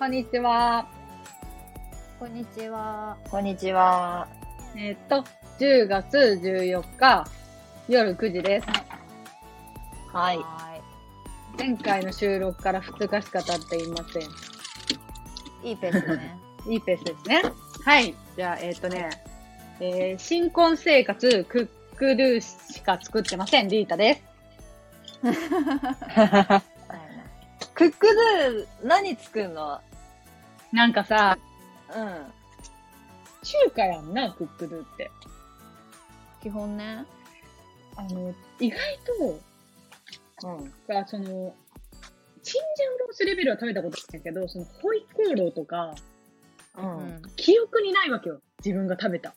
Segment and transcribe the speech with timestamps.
[0.00, 0.88] こんにちは。
[2.18, 3.18] こんにちは。
[3.30, 4.26] こんにちは。
[4.74, 5.22] えーっと、
[5.58, 7.28] 10月14日
[7.86, 8.66] 夜9時です。
[10.10, 10.38] はい。
[10.38, 10.80] は
[11.58, 14.22] 前回の収録から2日しか経っていません。
[15.66, 15.72] い。
[15.72, 16.38] いいペースだね。
[16.66, 17.42] いいペースですね。
[17.84, 18.14] はい。
[18.36, 19.10] じゃあ、えーっとね、
[19.80, 23.68] えー新婚生活クックルーしか作ってません。
[23.68, 24.22] リータです。
[27.74, 29.78] クックドゥ何作るの？
[30.72, 31.38] なんかさ、
[31.88, 31.92] う
[33.42, 35.10] 中華やんな、クックルーって。
[36.42, 37.04] 基本ね。
[37.96, 38.78] あの、意外
[40.40, 40.58] と、ん。
[40.58, 40.72] うん。
[40.88, 41.54] が、その、
[42.42, 45.94] チンジャオロースレベルは食べたことないけど、その、ホイコーローとか、
[46.76, 46.82] う。
[46.82, 47.22] うんん。
[47.36, 48.40] 記憶にないわけよ。
[48.64, 49.34] 自分が食べた。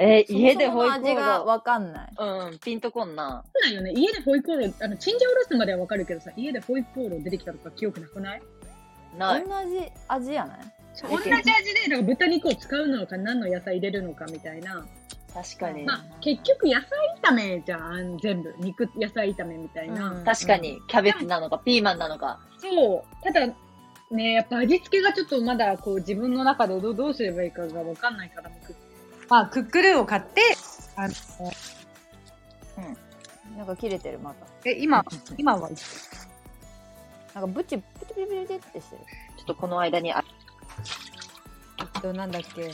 [0.00, 2.12] えー家でホイコそもそもの味がーロわかんない。
[2.16, 2.50] ー。
[2.52, 3.42] うん、ピンとこんな。
[3.52, 3.92] そうなんよね。
[3.96, 8.42] 家でホイコーロー、あの、チンジャオロースまではわかるけどさ、家でホイコーロー出てきたとか記憶なくない？
[9.18, 9.44] ない。
[9.44, 10.58] 同じ味やない？
[11.02, 14.86] 同じ味で、なんか豚肉を使うのか何の野菜入れるのかみたいな。
[15.34, 15.84] 確かに。
[15.84, 16.88] まあ、結局野菜
[17.22, 18.54] 炒めじゃん、全部。
[18.58, 20.10] 肉、野菜炒めみたいな。
[20.10, 22.40] うん確かに、キャベツなのか、ピーマンなのか。
[22.58, 23.24] そう。
[23.24, 23.52] ただ、
[24.10, 28.74] ね、やっぱ味付けがちょっとまだこう自分の中でどうどうすればいいかがわかんないから、僕。
[29.28, 30.40] まあ、クックルーを買って、
[30.96, 31.14] あの、
[33.56, 34.46] なんか切れてる、また。
[34.64, 35.04] え、今、
[35.36, 35.68] 今は、
[37.34, 39.02] なんかブチ、ブチブチブチってしてる。
[39.36, 40.24] ちょっとこの間に、あ
[41.80, 42.72] えっと、なんだっけ。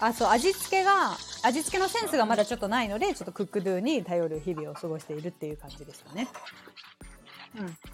[0.00, 6.28] あ、そう、味付けが、味付けのセンスがまだちょっとないので、ちょっとクックドゥに頼る日々を過ごしているっていう感じですかね。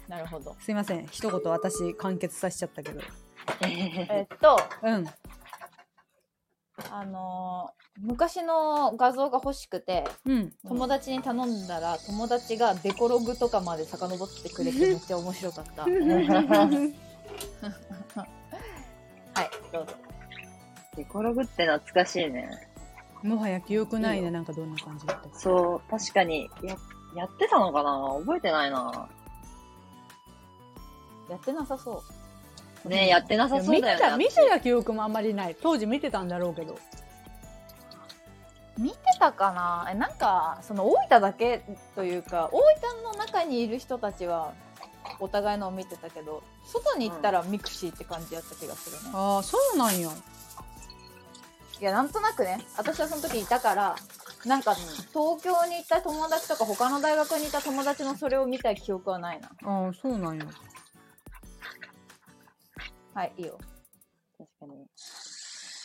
[0.07, 0.55] なるほど。
[0.59, 1.07] すいません。
[1.07, 3.01] 一言私完結させちゃったけど。
[3.63, 5.07] えっと、うん。
[6.91, 10.53] あのー昔の画像が欲しくて、うん。
[10.67, 15.81] 友達に頼んだら、友達がデコログとかまで遡ってくれてめっちゃ面白かった。
[15.89, 15.91] はい、
[19.71, 19.93] どうぞ。
[20.95, 22.69] デコログって懐かしいね。
[23.23, 24.29] もはや記憶ないね。
[24.29, 25.39] なんかどんな感じだったか。
[25.39, 26.75] そう、確かに、や、
[27.15, 28.15] やってたのかな？
[28.19, 29.09] 覚えてないな。
[31.29, 32.01] やってなさそう。
[32.87, 34.25] ねやってなさそう見てた、だよね。
[34.25, 35.55] 見てた記憶もあんまりない。
[35.61, 36.77] 当時見てたんだろうけど。
[38.77, 39.89] 見てたかな？
[39.91, 41.63] えなんかその大分だけ
[41.95, 44.53] というか大分の中にいる人たちは
[45.19, 50.09] お互いのを見てたけど外に行ったら mixi って感じやった気がするね、ああ、そうなんや。
[51.79, 53.95] いやなんとなくね私はその時いたから
[54.45, 60.45] なんか東京に行った友達とか他の大学にいた友達のそれを見た記憶はないなああ、そうなんや。
[63.17, 63.57] はいいいよ。
[64.37, 64.85] 確かに。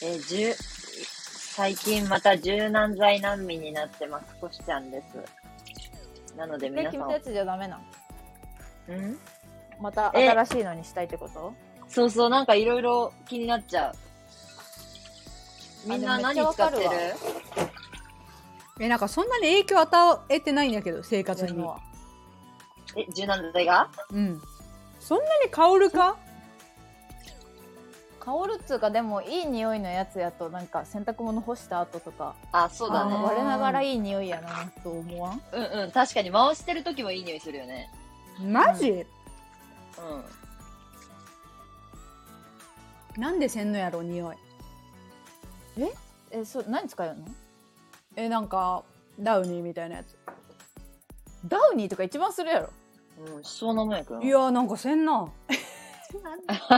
[0.03, 6.37] えー、じゅ、最近また柔軟剤難民になってます、こしちゃんです。
[6.37, 7.01] なのでで皆さん。
[7.01, 7.81] 君たちじゃダメな
[8.87, 8.95] の？
[8.99, 9.19] ん？
[9.81, 11.55] また新しいのにしたいってこと？
[11.89, 13.93] そうそう、なんかいろいろ気になっちゃ
[15.87, 15.89] う。
[15.89, 16.91] みんなあでもめ何っちゃわ使ってる？
[18.79, 21.49] え、なんかそんなに影響与えてないんだけど、生活に。
[21.49, 21.81] 自分は。
[22.95, 23.91] え、柔軟剤が？
[24.11, 24.39] うん。
[25.01, 26.19] そんなに香るか？
[28.25, 33.25] 香るっつうかでもいい匂いのやつやとなんか洗濯物干した後とかあ、そうだねあの。
[33.25, 35.43] 我ながらいい匂いやなと思わん？
[35.53, 37.91] うんうん、確かに回してる時もいい匂いするよね。
[38.41, 39.05] マジ、う
[43.19, 43.21] ん。
[43.21, 44.37] なんでせんのやろ、匂い。
[46.31, 46.45] え？
[46.45, 47.25] そ何使うの？
[48.17, 48.85] え、なんか、
[49.19, 50.17] ダウニーみたいなやつ。
[51.47, 52.71] ダウニーとか一番するやろ
[53.37, 54.25] うん、しそうなもんやけどな。
[54.25, 55.29] いや、なんかせんな。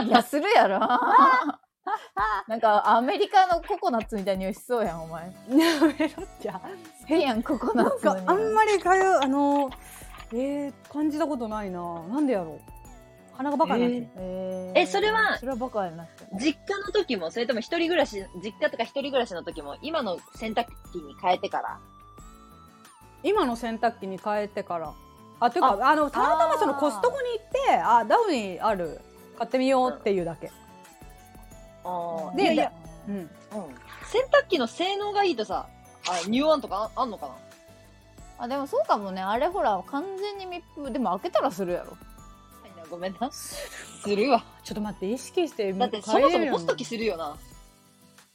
[0.05, 0.79] いやするやろ
[2.47, 6.49] なんかアメリカのココナッツみたいな匂いしそうやんお前やめろって。
[6.49, 9.69] 好きやんココナッツあんまりかよ、あの、
[10.33, 12.01] えー、感じたことないな。
[12.03, 12.59] なんでやろう。
[13.33, 14.07] 鼻がバカになってる。
[14.15, 21.79] えーえそれはそれはバカになってる実家の時も、それとも一人暮らし、実家とか一人暮らしの時も、今の洗濯機に変えてから。
[23.23, 24.93] 今の洗濯機に変えてから。
[25.39, 29.01] あ、ていうか、あの、たまたまそのコストコに行って、あ、ダウニーある。
[29.35, 30.51] 買ってみようっていうだけ。
[31.83, 32.71] あーでいや
[33.07, 33.15] うん。
[33.15, 33.29] うん。
[34.05, 35.67] 洗濯機の性能がいいとさ、
[36.07, 37.35] あ、ニューアンとかああんのかな？
[38.45, 41.97] あでもそうかもねあれほら完全に密封でも開けたらするやろは
[42.67, 43.29] いなごめんな。
[43.31, 44.43] するわ。
[44.63, 45.71] ちょっと待って、意識して。
[45.73, 47.37] だってそもそも干すと時するよな。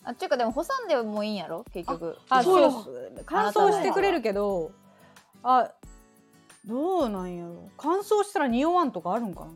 [0.02, 1.64] あっていうかでも干さんでもいいんやろ？
[1.72, 3.22] 結局あ、そうそう。
[3.26, 4.72] 乾燥してくれるけど、
[5.42, 5.70] あ、
[6.64, 7.68] どうなんやろ。
[7.76, 9.50] 乾燥したら匂わんとかあるんかな？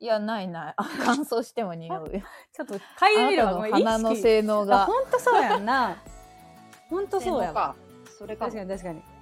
[0.00, 2.22] いやないないあ 乾燥しても匂うよ
[2.52, 3.50] ちょっと嗅いでみるわ。
[3.50, 5.96] あなたのごめん意識鼻の性能あ、がほんとそうやんな。
[6.88, 7.54] ほんとそうやわ。
[7.54, 7.76] か。
[8.18, 9.18] それかも確かに確かに。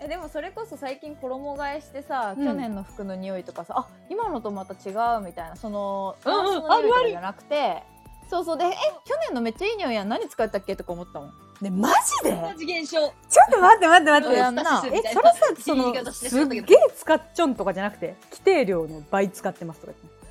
[0.00, 7.82] えでもそれこそ最近衣替えしてさ、うん去年の服の匂いとかさあ今のとまた違うみたいなそのうんうんタンスの匂いとかじゃなくて
[8.28, 8.70] そうそうでえ
[9.04, 11.88] 去年のめっちゃいい匂いやん何使ったっけとか思ったもんねマ
[12.22, 12.32] ジで？
[12.32, 12.98] 同じ現象。
[12.98, 15.12] ちょっと待って待って待ってやんなえそれさ
[15.60, 20.26] そのすっげえ使っちょんとかじゃなくて規定量の倍使ってますとか言って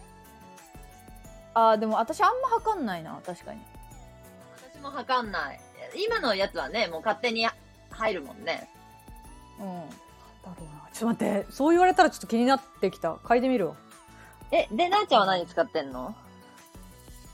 [1.53, 3.61] あーでも私あんま測んないな確かに
[4.73, 5.59] 私も測んない。
[5.95, 7.47] 今のやつはね、もう勝手に
[7.91, 8.67] 入るもんね。
[9.59, 9.65] うん
[10.43, 13.75] だろうなちょっと待ってそう言われたらちょっと気になってきた嗅いでみるわ
[14.51, 16.15] え、で、なーちゃんは何使ってんの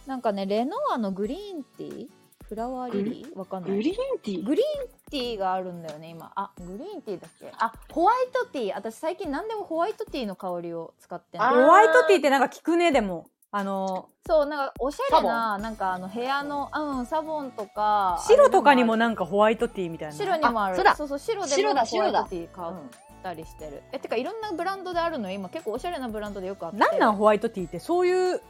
[0.10, 2.08] なんかねレノアのグリーンティー？
[2.44, 3.38] フラワーリリー？
[3.38, 3.72] わかんない。
[3.76, 4.44] グリーンティー？
[4.44, 6.32] グリーンティーがあるんだよね今。
[6.36, 7.54] あグリーンティーだっけ？
[7.60, 8.76] あホワイトティー。
[8.76, 13.28] 私最近何でもホワイトティーの香りを使ってんホワイトティーってなんか効くねでも。
[13.52, 20.16] あのそうなんかおしゃれななんかあの部屋のうんサボンとか白とかにもなんかホワイトティーみたいな。
[20.16, 20.74] 白にもある。
[20.74, 22.74] あそうだそうそう白で白もホワイトティー買っ
[23.22, 25.50] たりしてる、えてかいろんなブランドであるのよ今。
[25.50, 26.78] 結構おしゃれなブランドでよくあって。
[26.78, 27.80] なんなんホワイトティーって？
[27.80, 28.42] そういう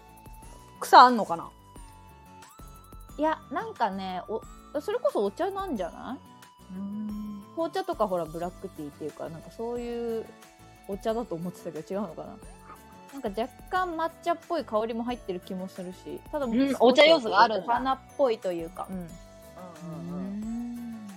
[0.79, 1.49] 草あんのかな？
[3.17, 4.41] いやなんかねお
[4.81, 6.19] それこそお茶なんじゃない？
[7.55, 10.25] 紅茶とかほらブラックティーっていうかなんかそういう
[10.87, 12.35] お茶だと思ってたけど違うのかな？
[13.11, 17.65] なんか若干抹茶っぽい香りも入ってる気もするし、ただ、んお茶要素があるんだ。
[17.65, 18.97] お花っぽいというか、うん。
[18.97, 19.05] うんう
[20.15, 21.09] ん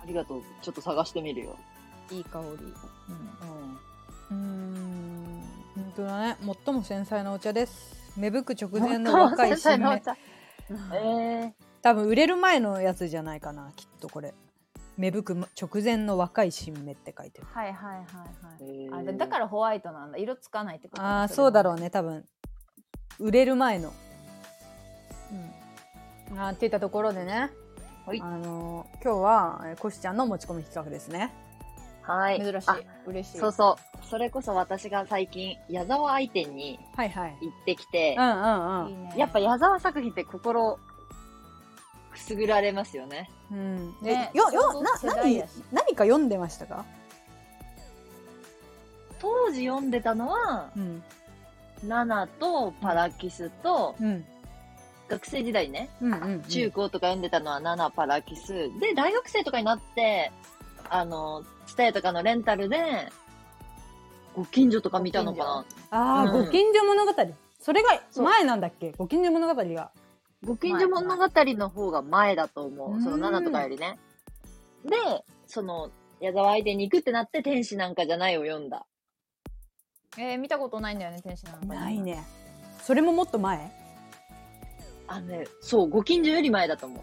[0.00, 0.42] ありがとう。
[0.62, 1.56] ちょっと探してみるよ。
[2.12, 2.46] いい香り。
[2.46, 2.68] うん。
[4.30, 5.42] うーん。
[5.74, 6.36] 本当だね。
[6.64, 10.02] 最も繊細なお茶です芽吹く直前の若い新芽。
[10.94, 14.34] え 多分売れる前のやつじゃないかなきっとこれ。
[14.98, 17.46] 芽吹く直前の若い新芽って書いてる。
[17.50, 18.02] はいはいは
[18.60, 19.02] いーはい。
[19.08, 20.18] あだだからホワイトなんだ。
[20.18, 21.02] 色つかないってこと？
[21.02, 21.76] ねああそうだろう。
[21.76, 22.26] れね多分。
[23.18, 23.88] 売れる前の。
[23.88, 23.94] も
[26.30, 26.38] うん。
[26.40, 27.50] あーって言ったところでね、
[28.06, 28.20] はい。
[28.20, 31.32] あのー今日はえーコシちゃんの持ち込み企画ですね
[32.02, 32.40] はい。
[32.40, 32.78] 珍しいあ。
[33.06, 33.38] 嬉しい。
[33.38, 34.06] そうそう。
[34.06, 39.14] それこそ私が最近、矢沢愛店にはいはい行ってきてう、んうんうんいいね。
[39.16, 40.78] やっぱ矢沢作品って心、
[42.12, 43.30] くすぐられますよね。
[43.50, 46.84] うんねえよよな何世代やし何か読んでましたか？
[49.20, 51.02] 当時読んでたのは、うん
[51.84, 54.24] ナナとパラキスと、うん
[55.08, 58.70] 学生時代ね、うんうんうん中高とか読んでたのはナナ、パラキス。
[58.80, 60.32] で、大学生とかになって、
[60.94, 63.10] あの、ツタヤとかのレンタルで、
[64.34, 65.64] ご近所とか見たのかな。
[65.90, 67.12] ああ、うんご近所物語
[67.60, 68.92] それが前なんだっけ？
[68.98, 69.90] ご近所物語が
[70.44, 72.92] ご近所物語の方が前だと思う。
[72.92, 73.98] うんそのナナとかよりね。
[74.84, 74.96] で、
[75.46, 75.90] その、
[76.20, 78.84] 矢沢相手に行くってなって、天使なんかじゃないを読んだ。
[80.18, 81.66] えー見たことないんだよね、天使なんか。
[81.66, 81.98] ない。
[81.98, 82.22] ね
[82.82, 83.70] それももっと前？
[85.06, 87.02] あのね、そう、ご近所より前だと思う。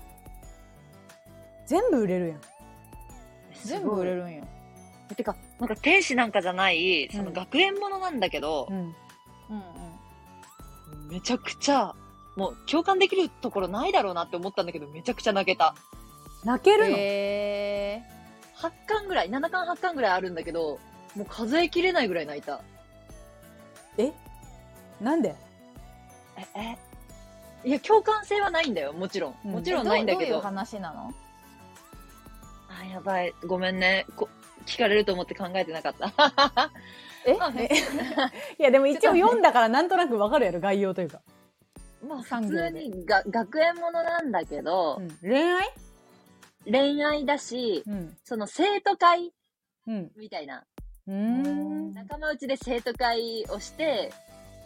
[1.66, 2.42] 全部売れるやん
[3.64, 4.18] 全部売れる。
[4.22, 4.48] るんよ。
[5.16, 8.94] てか、なんか天使なんかじゃない、そのうん学園ものなんだけどう、んうん
[9.50, 11.08] うん。
[11.10, 11.96] めちゃくちゃ、
[12.36, 15.76] もう共感できるところないだろうなって思ったんだけど、めちゃくちゃ泣けた。
[16.46, 18.02] 泣けるの、え
[18.56, 20.80] 8巻ぐらい、7巻8巻ぐらいあるんだけど、
[21.16, 22.62] もう数えきれないぐらい泣いた。
[23.98, 24.14] え？
[25.02, 25.36] なんで？
[26.56, 26.78] え、
[27.66, 27.68] え？
[27.68, 29.36] いや、共感性はないんだよ、もちろん。
[29.44, 30.32] うんもちー、ろんないんだけど。
[30.32, 31.12] どういう話なの？
[32.70, 33.34] あ、やばい。
[33.46, 34.06] ごめんね。
[34.16, 34.30] こ
[34.66, 36.72] 聞かれると思って考えてなかった。
[37.26, 37.34] え？
[38.60, 40.60] いやでも一応読んだからなんとなくわかるやろ。
[40.60, 41.22] 概要というか、
[42.08, 45.10] まあ、普通にが学園ものなんだけど、うん。
[45.22, 45.70] 恋愛？
[46.66, 48.18] 恋愛だし、うん。
[48.24, 49.34] その生徒会
[49.88, 50.12] うん。
[50.16, 50.64] みたいな。
[51.08, 51.94] うーん。
[51.94, 54.12] 仲間内で生徒会をして、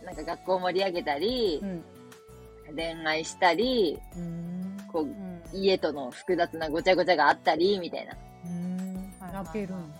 [0.03, 2.75] なんか学校盛り上げたりう、ん。
[2.75, 4.77] 恋愛したり、うーん。
[4.91, 5.22] こうう、ん。
[5.53, 8.13] 家との複雑なごちゃごちゃがあったり、みたいな。
[8.13, 9.93] うーん泣けるん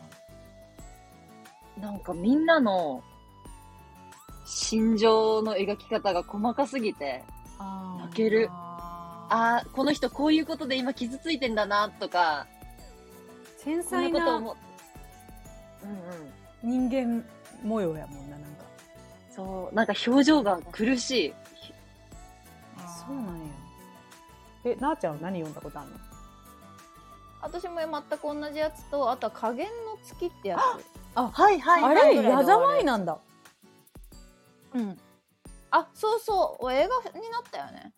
[1.80, 3.02] なんかみんなの
[4.46, 7.24] 心情の描き方が細かすぎて、
[7.60, 8.48] あ泣ける。
[8.52, 12.46] あああ、この人こういうことで今傷ついてんだな、とか、
[13.58, 14.56] 繊そん細ななこと思う。
[16.64, 16.90] うんうん。
[16.90, 17.26] 人間
[17.64, 18.64] 模様やもんななんか
[19.36, 21.34] そう、なんか表情が苦しい。
[22.78, 23.63] ーそうなんや
[24.66, 25.98] えなあちゃんは何読んだことあるの？
[27.42, 30.80] 私も全く同じやつと、あとは加減の月ってやは
[31.52, 33.20] いはあれはいぐらいで終わる矢沢愛なんだ
[34.72, 34.76] つ。
[34.76, 34.98] うん。
[35.72, 36.72] あ、そうそう。
[36.72, 37.94] 映画になったよね。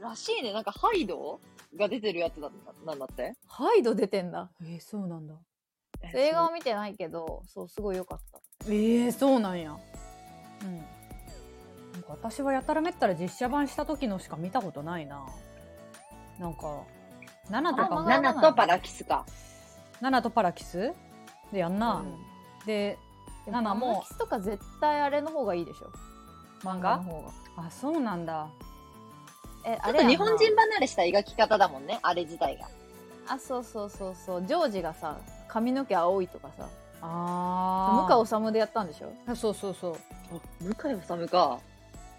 [0.00, 0.52] らしいね。
[0.52, 1.40] なんかハイド
[1.76, 2.50] が出てるやつだ
[2.84, 3.34] なんだって？
[3.46, 4.50] ハイド出てんだ。
[4.62, 5.34] えー、そうなんだ
[6.12, 8.40] 映画は見てないけど、そう、すごい良かった。
[8.66, 9.76] えー、そうなんや
[10.62, 10.76] うん。
[10.76, 10.86] なん
[12.02, 15.24] か私はやたらめったら実写版した時のしか見たことないな
[16.40, 16.84] なんか
[17.50, 19.26] ナナとかとパラキスか。
[20.00, 20.92] ナナとパラキス？
[21.52, 22.66] でやんな、うん。
[22.66, 22.96] で
[23.44, 23.88] でナナも。
[23.88, 25.90] パラキスとか絶対あれの方がいいでしょ。
[26.66, 26.96] 漫画？
[26.96, 27.28] の方が。
[27.66, 28.48] あそうなんだ。
[29.66, 32.66] えちょっと日本人離れした描き方だもんね、あれ自体が。
[33.28, 34.46] あそうそうそうそう。
[34.46, 36.66] ジョージがさ髪の毛青いとかさ。
[37.02, 39.12] あ向川治でやったんでしょ？
[39.26, 39.96] あそうそうそう。
[40.64, 41.58] 向井治か。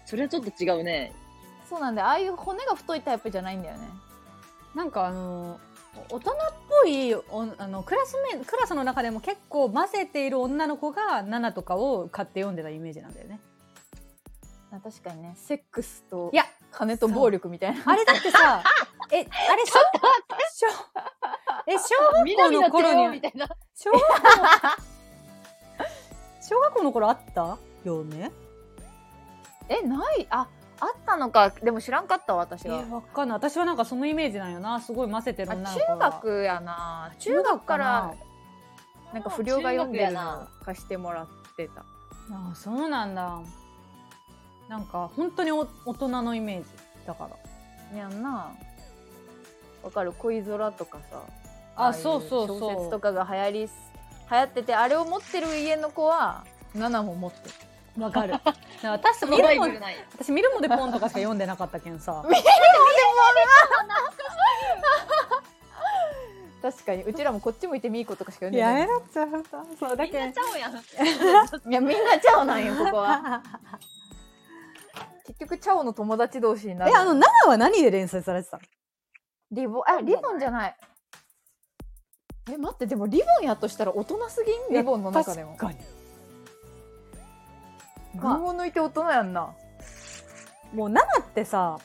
[0.04, 1.12] それはちょっと違うね。
[1.68, 3.88] そうなんでああいう骨が太いタイプじゃないんだよね
[4.74, 5.60] なんかあの
[6.08, 6.34] 大人っ
[6.82, 7.22] ぽいお
[7.58, 13.40] あのクラスメクラスの中でも結構混ぜている女の子がナナとかを買って読んでたイメージなんだよね。
[14.72, 17.82] あ確かにねセックスといや金と暴力みたいな。
[17.84, 18.62] あれだってさ
[19.10, 19.26] えあれ
[19.66, 19.78] 小
[20.54, 20.66] 小
[21.66, 23.48] え小学校南のの頃に帝王みたいな。
[23.74, 24.08] 小学校
[26.40, 27.58] 小学校の頃あった？
[27.84, 28.32] よね
[29.68, 30.26] えない。
[30.30, 30.48] あ
[30.84, 33.38] あったのかでも知らんかったわ私えは、わかんない。
[33.38, 34.80] 私はなんかそのイメージなんよな。
[34.80, 37.12] すごい混ぜてるあ女の子が中学やな。
[37.20, 38.14] 中学から
[39.12, 39.20] な。
[39.20, 41.82] んか不良が読んでるの貸してもらってた。
[41.82, 41.84] あ
[42.52, 43.38] あそうなんだ。
[44.68, 46.68] なんか本当にお大人のイメージ
[47.06, 47.28] だか
[47.92, 47.98] ら。
[47.98, 48.52] やんな。
[49.84, 50.12] わかる？
[50.12, 51.22] 恋空とかさ。
[51.76, 52.58] あいそうそうそう。
[52.58, 53.74] 小説とかが流行りす
[54.30, 57.54] 流行っててあれを持ってる家の子はナナも持ってる
[57.98, 58.34] わかる。
[58.82, 59.66] 私見るも。
[60.18, 62.24] 私見るもでポンとかしか読んでなかったけんさ。
[66.62, 67.02] 確かに。
[67.02, 68.86] うちらもこっち向いてみーことかしか読んでない。
[68.86, 69.30] ろっちゃう
[69.78, 70.72] そうだみんなちゃうやん。
[71.70, 73.42] いやみんなチャオなんよここは。
[75.26, 76.92] 結局チャオの友達同士になる。
[76.92, 78.62] えあのナナは何で連載されてたの？
[79.50, 80.76] リボンあリボンじゃない。
[82.50, 84.78] え待ってでもリボンやとしたら大人すぎん？
[84.78, 85.56] リボンの中でも。
[85.56, 85.84] 確かに
[88.14, 89.54] 群を抜いて大人やんな。
[90.74, 91.78] もうナナってさ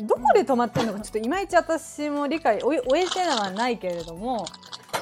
[0.00, 4.46] どこで止まってるのかちょっといまいち私も理解終えてはないけれども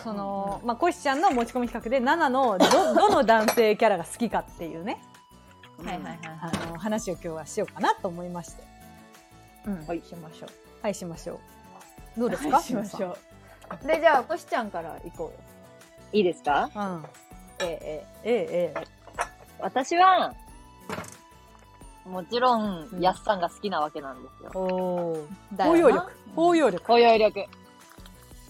[0.05, 5.01] その、まあ、コシちゃんの持ち込み企画でナナのど どの男性キャラが好きかっていうね。
[5.85, 8.63] はいはいはいあの話を今日はしようかなと思いまして。
[9.65, 9.87] うん。
[9.87, 10.03] はい。
[10.03, 10.51] しましょう。
[10.83, 11.41] はいしましょ
[12.17, 12.21] う。
[12.21, 13.17] どうですか、はいしましょ
[13.83, 13.87] う。
[13.87, 15.33] でじゃあコシちゃんから行こうよ。
[16.13, 16.69] いいですか？
[16.75, 17.07] うん。
[17.61, 18.07] ええ。
[18.25, 18.87] ええええ。
[19.61, 20.35] 私は、
[22.07, 24.51] もちろんう、んやっさんが好きなわけなんですよ。
[24.55, 27.41] お包容力包容力包容力。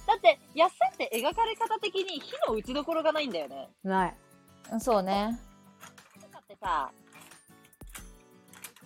[0.06, 3.68] だって、やっさんって描かれ方的に火の打ちどころがないんだよね。
[3.84, 4.14] ない
[4.72, 5.38] うんそうね
[6.32, 6.90] だってさ、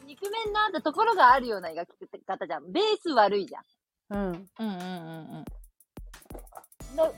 [0.06, 2.72] 肉麺なってところがあるような描き方じゃん。
[2.72, 3.62] ベース悪いじゃん。
[4.10, 4.76] うんうんうんうん
[5.38, 5.44] うん
[6.96, 7.12] の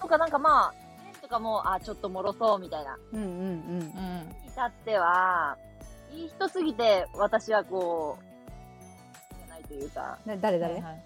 [0.00, 2.96] とかなんかまあ、麺とかも、あ、ちょっともろそうみたいな。
[3.12, 5.56] うんうんうんうんに至っては、
[6.12, 11.04] いい人すぎて、私はこう、じゃないというか、ね誰誰、はいはい。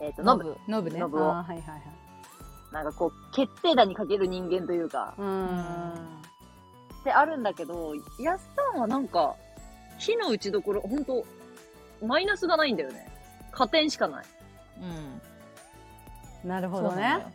[0.00, 0.56] えっ、と、ノブ。
[0.68, 0.90] ノブ。
[0.90, 1.00] ね。
[1.00, 1.28] ノブを。
[1.28, 1.82] はいはいはい。
[2.72, 5.92] なんかこう、決定打にかける人間というか、うーん。
[5.92, 9.36] ってあるんだけど、やっさんはなんか、
[9.98, 11.24] 火の打ちどころ、ほんと、
[12.02, 13.08] マイナスがないんだよね。
[13.52, 14.24] 加点しかない。
[14.82, 16.48] うん。
[16.48, 17.32] なるほどそうなん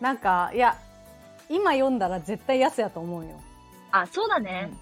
[0.00, 0.76] なんかいや
[1.48, 3.40] 今読んだら絶対安やと思うよ。
[3.92, 4.72] あ、そうだね。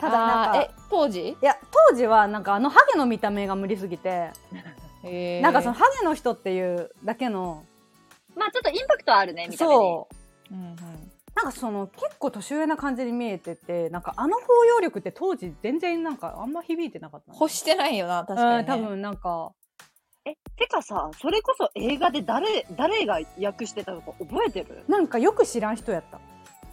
[0.00, 1.30] ただなんかえ当時？
[1.30, 1.56] いや
[1.90, 4.30] 当時はなんかあのハゲの見た目が無理すぎて、
[5.04, 5.40] へー。
[5.40, 7.64] なんかそのハゲの人っていうだけの
[8.36, 9.74] まあちょっとインパクトはあるね、みたいな。
[9.74, 10.08] そ
[10.50, 10.54] う。
[10.54, 10.76] うんうん。
[11.34, 17.38] なんかその結構年上な感じに見えててなんかあの包容力って当時全然なんかあんま響いてなかったの。
[17.38, 19.52] 欲してないよな確かに、ね、うん多分なんか。
[20.24, 24.84] え、てかさ、それこそ映画で誰、誰が訳してたのか覚えてる？
[24.86, 26.20] なんかよく知らん人やった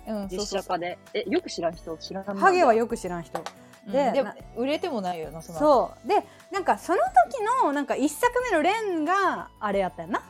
[0.08, 0.62] うん実そうそう。
[0.62, 0.98] 写化で。
[1.14, 1.98] え、よく知らん人？
[1.98, 2.80] 知らんハゲはよ。
[2.80, 3.40] よく知らん人。
[3.88, 3.92] うん。
[3.92, 6.08] ででも売れてもないよなそのそう。
[6.08, 10.22] でなんかその時のなんか一作目のレンがあれやったよな。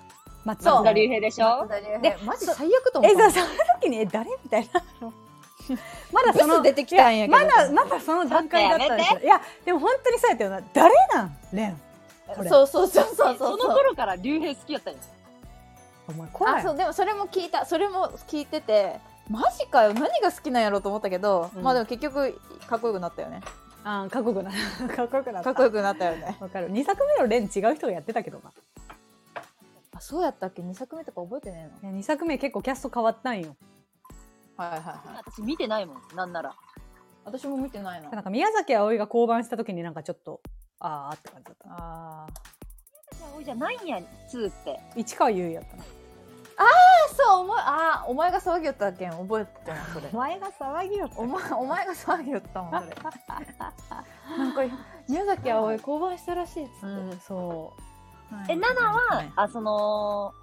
[0.43, 1.19] 松そう松田龍平。
[1.21, 1.67] でしょ？
[2.01, 3.27] でマジ最悪と思った。
[3.27, 3.45] えその
[3.81, 4.83] 時にえ誰みたいな
[6.13, 7.37] まだその出てきたんやけど。
[7.39, 9.19] いまだまだその段階だったんですよ。
[9.21, 10.61] いやでも本当にそうやったよな。
[10.73, 11.37] 誰なん？
[11.53, 11.81] レン。
[12.35, 12.49] これ。
[12.49, 15.11] そうそうそうそうそそうの頃から龍平好きやったんです。
[16.07, 16.53] お前怖い。
[16.55, 17.65] あそうでもそれも聞いた。
[17.65, 19.93] それも聞いててマジかよ。
[19.93, 21.63] 何が好きなんやろうと思ったけど、うん。
[21.63, 23.41] まあでも結局かっこよくなったよね。
[23.83, 24.51] あーかっこよくな
[24.95, 25.43] かっこよくなった。
[25.43, 26.37] かっこよくなったよね。
[26.39, 26.71] わかる。
[26.71, 28.51] 2作目のレン違う人がやってたけどな。
[29.95, 33.55] あそうやったっけ？2作目とか覚えてねえ2作目結構キャスト変わったんよ。
[34.57, 35.23] のはいはいはい。
[35.25, 36.53] 私見てないもん、なんなら。
[37.23, 40.41] 私も見てないのなんか宮崎あおいが降板した時になんかちょっと
[40.79, 41.75] あーって感じだったな。
[41.79, 42.27] あ
[43.35, 43.97] おいじゃないんや、
[44.31, 44.79] 2って。
[44.95, 45.83] 市川優也やったな。
[45.83, 45.85] あ
[47.27, 49.11] そうお前あーお前が騒ぎよったけん。
[49.11, 50.09] 覚えてますそれ。
[50.11, 52.95] 前が騒ぎよお前お前が騒ぎよったもんそれ。
[54.37, 54.61] なんか
[55.07, 57.73] 宮崎あおい降板したらしいっつって、うんそ
[58.31, 59.31] はいえ、7は、い。
[59.35, 60.33] あ、その、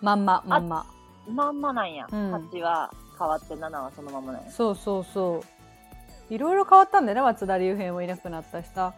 [0.00, 0.84] うまんままんま。
[1.28, 2.06] まんまなんや。
[2.10, 2.34] うん。
[2.34, 4.44] 8は変わって7はそのままね。
[4.50, 6.34] そうそうそう。
[6.34, 8.92] いろいろ変わったんだよね松田龍平もいなくなったしさ。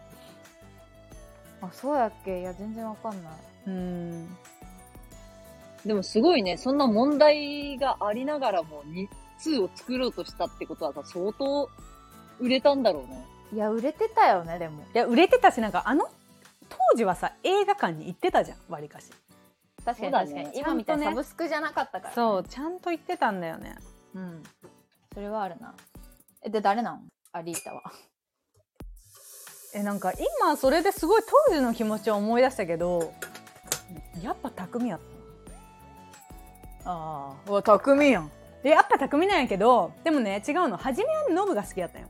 [1.61, 2.39] あそうやっけ？
[2.41, 3.33] いや全然わかんない。
[3.67, 4.37] うん
[5.85, 9.07] でもすごいね、そんな問題がありながらも2、
[9.39, 11.69] 2を作ろうとしたってことはさ、相当
[12.39, 13.25] 売れたんだろうね。
[13.53, 14.83] いや売れてたよねでも。
[14.93, 16.09] いや売れてたしなんかあの
[16.67, 19.11] 当時はさ映画館に行ってたじゃんわりかし。
[19.85, 23.75] 確かに確かに、今みたいにサブスクじゃなかったから、そうちゃんと行ってたんだよね。
[24.15, 24.43] うん。
[25.13, 25.75] それはあるな。
[26.41, 27.07] えで誰なん？
[27.31, 27.83] アリータは。
[29.75, 30.11] えなんか
[30.41, 33.13] 今それですごい当時の気持ちを思い出したけど
[34.23, 35.14] やっぱ匠やった
[36.85, 38.31] ああ匠やん。
[38.63, 40.77] でやっぱ匠なんやけどでもね違うの。
[40.77, 42.07] 初めはノブが好きやったんよ。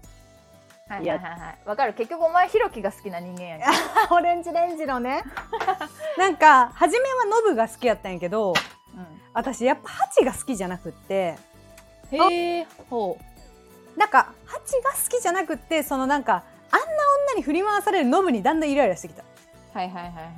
[0.88, 1.29] はいはいはいは
[1.65, 1.70] い。
[1.70, 1.94] わかる。
[1.94, 3.65] 結局お前ヒロキが好きな人間やんけ。
[4.13, 5.24] オレンジレンジのね。
[6.17, 8.53] なんか初めはノブが好きやったんやけど
[9.34, 11.36] 私やっぱハチが好きじゃなくって。
[12.12, 13.17] へえほ
[13.98, 16.86] なんかハチが好きじゃなくってそのなんかあんな
[17.32, 19.24] 女に振り回されるノブにだんだんイライラしてきた。
[19.24, 19.25] う
[19.77, 20.32] はいはいはいはいは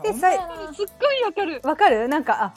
[0.00, 0.02] い。
[0.02, 0.74] で女やな。
[0.74, 1.60] すっごいわかる。
[1.64, 2.08] わかる？
[2.08, 2.54] なんかあ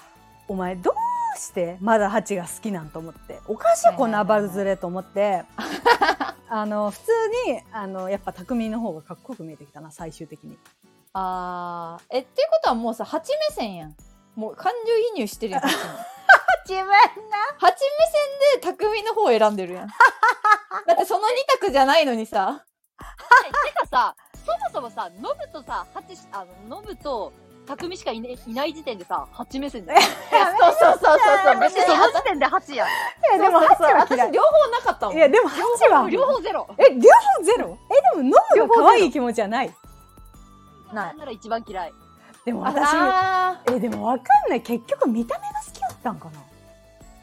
[0.49, 0.93] お前どう
[1.37, 3.39] してまだハチが好きなんと思って。
[3.47, 5.45] おかしいこんなバルズレと思って。
[6.49, 7.11] あの普通
[7.47, 10.57] にあのやっぱ匠の方がかっこよく見えてきたな最終的に。
[11.13, 12.17] あー。
[12.17, 13.95] えっていうことはもうさ蜂目線やん。
[14.35, 15.63] もう感情移入してるやん
[16.67, 16.85] 自分
[17.59, 17.73] 蜂
[18.59, 19.87] 目線で匠の方を選んでるやん。
[20.85, 22.63] だってその二択じゃないのにさ。
[23.65, 24.15] てかさ、
[24.45, 27.31] そもそもさ、ノブとさ、ハチし、あの、ノブと、
[27.67, 30.01] 匠しかい,、ね、いない時点でさ、ハチ目線だよ。
[30.01, 30.11] そう
[30.79, 31.59] そうそうそうそう。
[31.59, 32.87] 別にその時点でハチやん。
[32.87, 32.91] い
[33.33, 34.29] やでもハチは嫌い。
[34.29, 35.15] 私両方なかったもん。
[35.17, 36.09] いやでもハチは。
[36.09, 36.67] 両方ゼロ。
[36.77, 37.77] え両方ゼロ？
[38.15, 39.73] えでもノブが可愛い気持ちはない。
[40.93, 41.93] なないんなら一番嫌い。
[42.45, 44.61] でも私あえでもわかんない。
[44.61, 46.39] 結局見た目が好きだったんかな？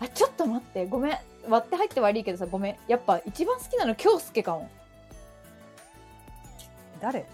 [0.02, 0.86] ーあちょっと待って。
[0.86, 1.18] ごめん。
[1.48, 2.76] 割って入って悪いけどさごめん。
[2.86, 4.68] やっぱ一番好きなの京介かも。
[7.00, 7.24] 誰？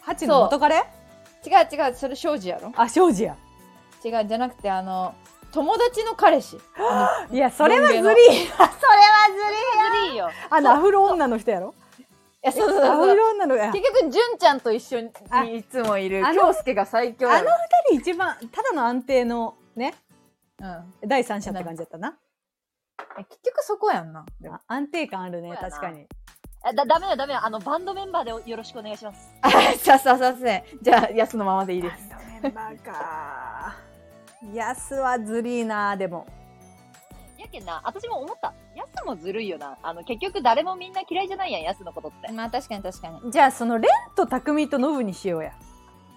[0.00, 0.82] ハチの元彼？
[1.44, 2.72] 違う違うそれ庄司やろ。
[2.76, 3.36] あ庄司や。
[4.04, 5.14] 違うじゃなくてあの
[5.52, 6.58] 友達の彼氏。
[6.76, 8.46] あ いやそれはずりそれはずりー
[10.02, 10.30] ずりーよ。
[10.50, 11.66] あのアフロ女の人やろ？
[11.66, 12.04] のい
[12.42, 13.06] やそうそうアフそう。
[13.08, 16.22] そうロ女のあ結局純ちゃんと一緒あにいつもいる。
[16.34, 17.50] 京介が最強あの
[17.90, 19.94] 二人一番ただの安定のね。
[20.60, 20.94] うん。
[21.08, 22.16] 第三者って感じだったな。
[23.18, 24.24] え結局そこやんな。
[24.66, 26.06] 安定感あるね確かに
[26.64, 27.44] あだ、ダメだダメだ。
[27.44, 29.30] あの、バンドメンバーでよろしくお願いします。
[29.42, 32.08] あさささせじゃあ安のままでいいです
[32.42, 33.74] メンバーか
[34.54, 36.26] ヤスはずりーなでも
[37.38, 38.54] やけんな、私も思った。
[38.76, 39.76] ヤスもずるいよな。
[39.82, 42.30] あの、結局誰もみんな嫌いじゃないやん、ヤスのことって。
[42.32, 45.52] まあ確かに確かにじゃあそのレンと匠とノブにしようや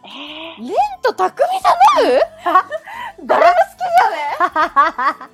[0.03, 5.29] えレンと匠さんの 誰も好きじゃね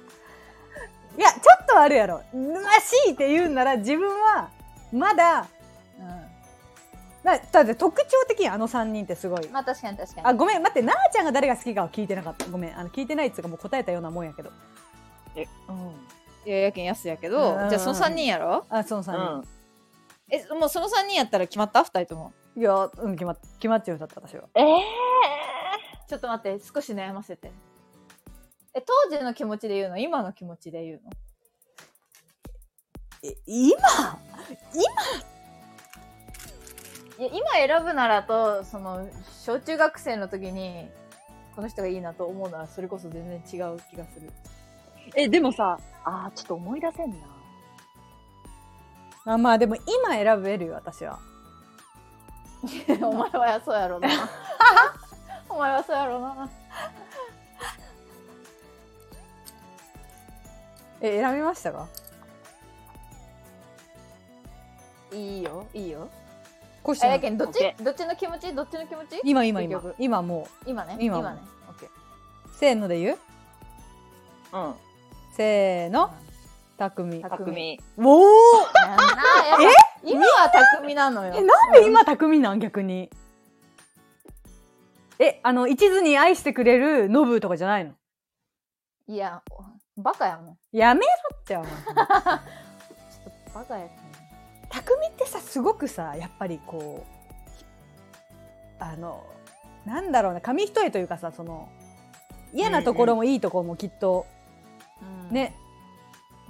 [1.17, 4.49] いやちょっとあるやろまあ強いて言うんなら自分は
[4.91, 5.47] まだ
[7.23, 9.47] だだって特徴的やんあの3人ってすごい。
[9.49, 10.27] まあ確かに確かに。
[10.27, 12.45] あごめん待って奈々ちゃんが誰が好きかは聞いてなかった。
[12.47, 14.51] ごめんあの聞いてないっつうかもう答えたようなもんやけど。
[15.35, 17.69] いややけん安やけど、うん。
[17.69, 18.65] じゃあその3人やろ？
[18.69, 19.47] あその3人、うん。
[20.29, 22.33] えもうその3人やったら決まった？2人とも。
[22.57, 24.45] いやうん決まっ決まっちゃうだった私は。
[24.55, 24.81] ええ
[26.09, 27.51] ちょっと待って少し悩ませて。
[28.73, 29.99] え当時の気持ちで言うの？
[29.99, 31.11] 今の気持ちで言うの？
[33.23, 33.77] え今？
[37.19, 39.07] いや今選ぶならとその
[39.45, 40.89] 小中学生の時に
[41.55, 44.31] この人がいいなと思うならそれこそ全然違う気がする。
[45.15, 47.17] え、でもさ、あー、ちょっと思い出せんな。
[49.33, 51.19] あまあでも今選べるよ私は。
[53.03, 54.07] お前はそうやろな。
[55.49, 56.49] お前はそうやろな。
[61.01, 61.87] え選びましたか？
[65.13, 66.09] いいよいいよ。
[66.83, 67.59] コシあやけんどっち？
[67.83, 68.53] どっちの気持ち？
[68.53, 69.19] どっちの気持ち？
[69.23, 69.81] 今今今。
[69.99, 70.97] 今も今ね。
[70.99, 71.41] 今今ね。
[71.69, 71.89] オッケー。
[71.89, 71.91] う
[72.53, 73.17] せーので言う？
[74.53, 74.73] うん。
[75.35, 76.11] せーの。
[76.77, 77.79] 匠匠。
[77.97, 78.23] おお
[78.75, 79.63] やんなやっぱ
[80.03, 81.33] 今は匠なのよ。
[81.35, 83.11] えなんで今匠なん逆に？
[85.19, 87.91] えあの一途に愛してくれるノブとかじゃないの？
[89.07, 89.43] いや
[89.97, 90.57] バカやもん。
[90.71, 91.69] やめろってお前。
[91.69, 91.99] ちょっと
[93.53, 94.00] バカやけん
[94.71, 97.05] 匠ってさすごくさやっぱりこ
[98.79, 99.23] うあの
[99.85, 101.69] なんだろうな紙一重というかさその
[102.53, 104.25] 嫌なところもいいところもきっと、
[105.29, 105.55] ね。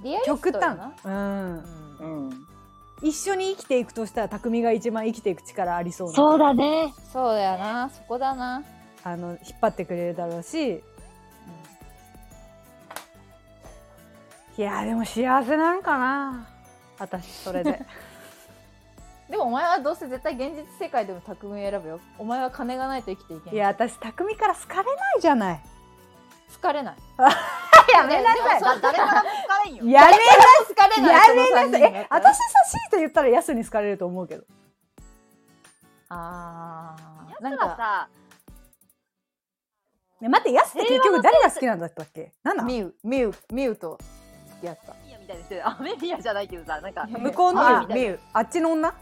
[0.02, 0.76] リアリス極端。
[1.04, 2.28] うん、うん。
[2.28, 2.46] うん。
[3.02, 6.14] 一緒に生きていくとしたら匠が一番生きていく力ありそうな。
[6.14, 6.92] そうだね。
[7.12, 7.90] そうだよな。
[7.90, 8.62] そこだな、
[9.04, 10.82] あの引っ張ってくれるだろうし。
[14.58, 16.48] いやでも幸せなのかな。
[16.98, 17.80] 私それで
[19.32, 22.00] でもお前はどうせ絶対現実世界でも匠を選ぶよ。
[22.18, 25.60] お前は金がないと生きていけないいや私匠から好かれないじゃない。
[26.54, 26.96] 好かれない。
[27.94, 28.60] やめなさい。
[28.60, 29.84] だ誰からも好かれんよ。
[29.86, 31.82] やめ好かれないやめなさい。
[31.82, 34.44] え私さしいと言ったらヤスに好かれると思うけど。
[36.10, 37.64] ああやなんか。
[37.64, 38.08] つらさ、
[40.20, 42.34] ね待ってヤスって結局誰が好きなんだったっけ？
[42.42, 43.98] なんだミュウミュウミュウと
[44.56, 45.66] 付き合ったミヤみたいにしてる。
[45.66, 48.20] アメリアじゃないけどさ、なんか、向こうのミウ。
[48.34, 48.94] あっちの女？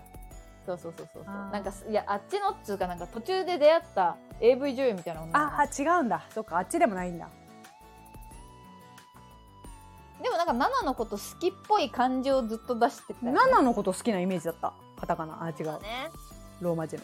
[0.67, 1.25] そうそうそうそう。
[1.25, 5.57] なんかいやあっちのっつうかなんか途中で出会った AV 女優みたいな女の子。
[5.57, 6.23] ああ違うんだ。
[6.35, 7.29] そっかあっちでもないんだ。
[10.23, 14.75] でもなんかナナのこと好きっぽい感情をずっと出してたよね、ナナのこと好きなイメージだった。
[15.01, 15.43] カタカナ。
[15.43, 15.81] あ違う。
[15.81, 16.11] ね。
[16.61, 17.03] ローマ字の。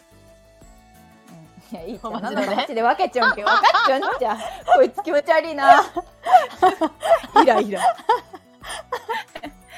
[1.71, 1.75] うん。
[1.75, 4.37] いやいいじゃ んマジでねナナの口で分けちゃうんけ分かっちゃうんじゃん。
[4.75, 5.81] こいつ気持ち悪いな。
[7.41, 7.81] イライラ。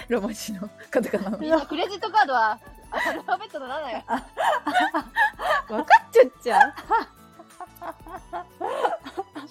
[0.09, 1.37] ロマ字のカタカナ。
[1.37, 2.59] のクレジットカードは、
[2.91, 4.03] アルファベットの7よ。
[5.67, 6.73] 分かっちゃっちゃう。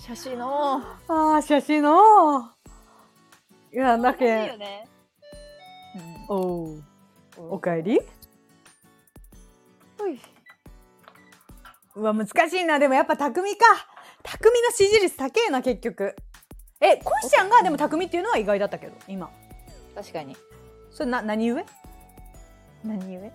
[0.01, 0.83] 写真の。
[1.09, 2.51] ああ写真の。
[3.73, 4.47] いやだけ。
[4.47, 4.89] よね。
[6.29, 6.83] おう。
[7.39, 8.01] おかえり？
[11.95, 12.79] うわ難しいな。
[12.79, 13.65] でもやっぱ匠か。
[14.23, 16.17] 匠の支持率高えな結局。
[16.81, 19.31] えコシちゃんがでも匠っていうのは意外だったけど今。
[19.95, 20.37] 確かに。
[20.91, 21.65] それな何故？
[22.85, 23.23] 何故？
[23.23, 23.31] ノ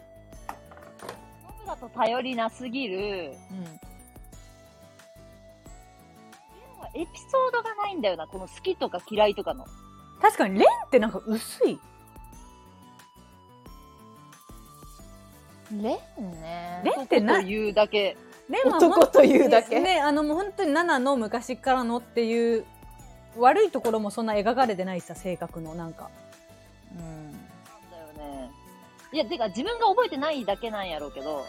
[1.62, 3.34] ブだと頼りなすぎる。
[3.52, 3.80] うん
[6.96, 9.66] エピソードがないんだよな、この好きとか嫌いとかの。
[10.22, 11.80] 確かにレンってなんか薄い
[15.72, 18.16] レンねレンってなというだけ。
[18.48, 19.80] レンは男というだけ？
[19.80, 22.66] ねあのもう本当にナナの昔からのっていう
[23.40, 26.12] 悪いところもそんな描かれてないしさ性格のなんか。
[29.14, 31.46] いや、てか自分が覚えてないだけなんやろうけど、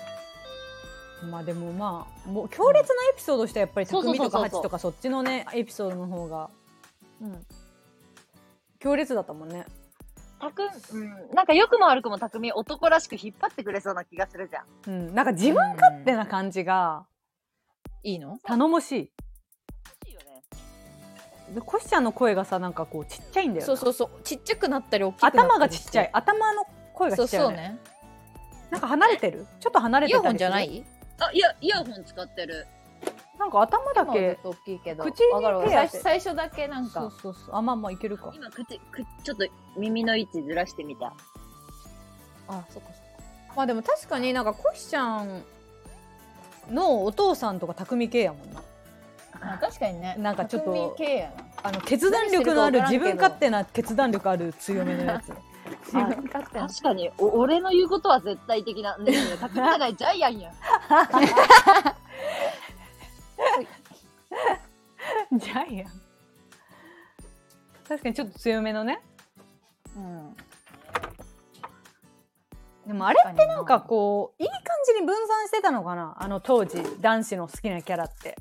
[1.30, 6.50] まあでもまあもう強烈なエピソードとしてはやっぱり匠とかハチとかそっちのねエピソードの方が
[7.22, 7.46] うん。
[8.78, 9.64] 強烈だったもんね。
[10.38, 14.94] たくん、うん、なんか良くも悪くも匠男らしく引っ張ってくれそうな気がするじゃん。
[15.08, 15.14] うん。
[15.14, 17.06] なんか自分勝手な感じが
[18.02, 18.38] いいの？
[18.42, 19.10] 頼もしい。
[21.54, 23.66] でコシちゃんの声がさなんかこうちっちゃいんだよな。
[23.66, 24.22] そうそうそう。
[24.22, 26.10] ちっちゃくなったり大きくなったり頭がちっちゃい。
[26.12, 27.78] 頭の声がちそうっちゃいよねそうね。
[28.70, 29.46] なんか離れてる？
[29.60, 30.34] ちょっと離れイヤホてたりする？
[30.34, 30.84] ンじゃない？
[31.20, 32.66] あ、いや、イヤホン使ってる。
[33.38, 35.82] なんか頭だけ今はずっと大きいけど口にわかるわかる。
[35.82, 35.98] 手当て。
[35.98, 37.54] 最最初だけなんそうかそうそう。
[37.54, 38.32] あまあまあいけるか。
[38.34, 41.06] 今、口、くちょっと耳の位置ずらしてみた。
[41.06, 41.12] あ
[42.48, 43.54] そっかそっか。
[43.56, 45.42] まあでも確かになんかコシちゃん
[46.70, 48.62] のお父さんとか匠系やもんな。
[49.40, 50.16] あ確かにね。
[50.18, 51.44] なんかちょっと匠系やな。
[51.64, 55.32] あの決断力のある自分勝手な決断力ある強めのやつ
[56.32, 58.96] 確かに、お俺の言うことは絶対的な。
[58.98, 60.50] ねえねえ、匠じゃないジャイアンや。
[60.50, 60.54] ん。
[65.38, 65.92] ジャイアン。
[67.88, 69.02] 確かにちょっと強めのね。
[69.96, 70.36] うん。
[72.86, 76.16] でもあれってなんかこういい感じに分散してたのかな？
[76.18, 78.36] あの当時男子の好きなキャラって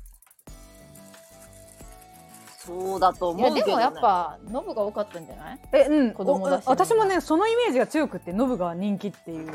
[2.66, 3.62] そうだと思うけど、ね。
[3.62, 5.60] でもやっぱノブが多かったんじゃない？
[5.72, 6.12] えうん。
[6.12, 6.64] 子供だし。
[6.66, 9.50] お私もねそのイメージが強くってノブが人気っていう。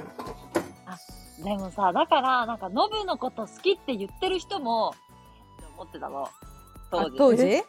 [1.44, 4.94] でもさ、だから、なんか、ノブのこと好きって言ってる人も、
[5.78, 6.28] 思ってたの。
[6.92, 7.06] 当時。
[7.08, 7.64] あ当時？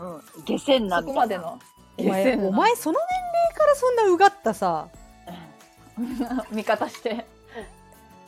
[0.00, 0.44] うん。
[0.44, 1.36] 下船なそみたいな。
[1.36, 1.60] こまでの？
[1.98, 3.06] お前お前その年
[3.44, 4.88] 齢からそんなうがったさ。
[6.50, 7.24] 味方して。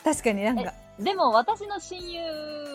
[0.05, 0.73] 確かになんか。
[1.01, 2.23] でも、私の親友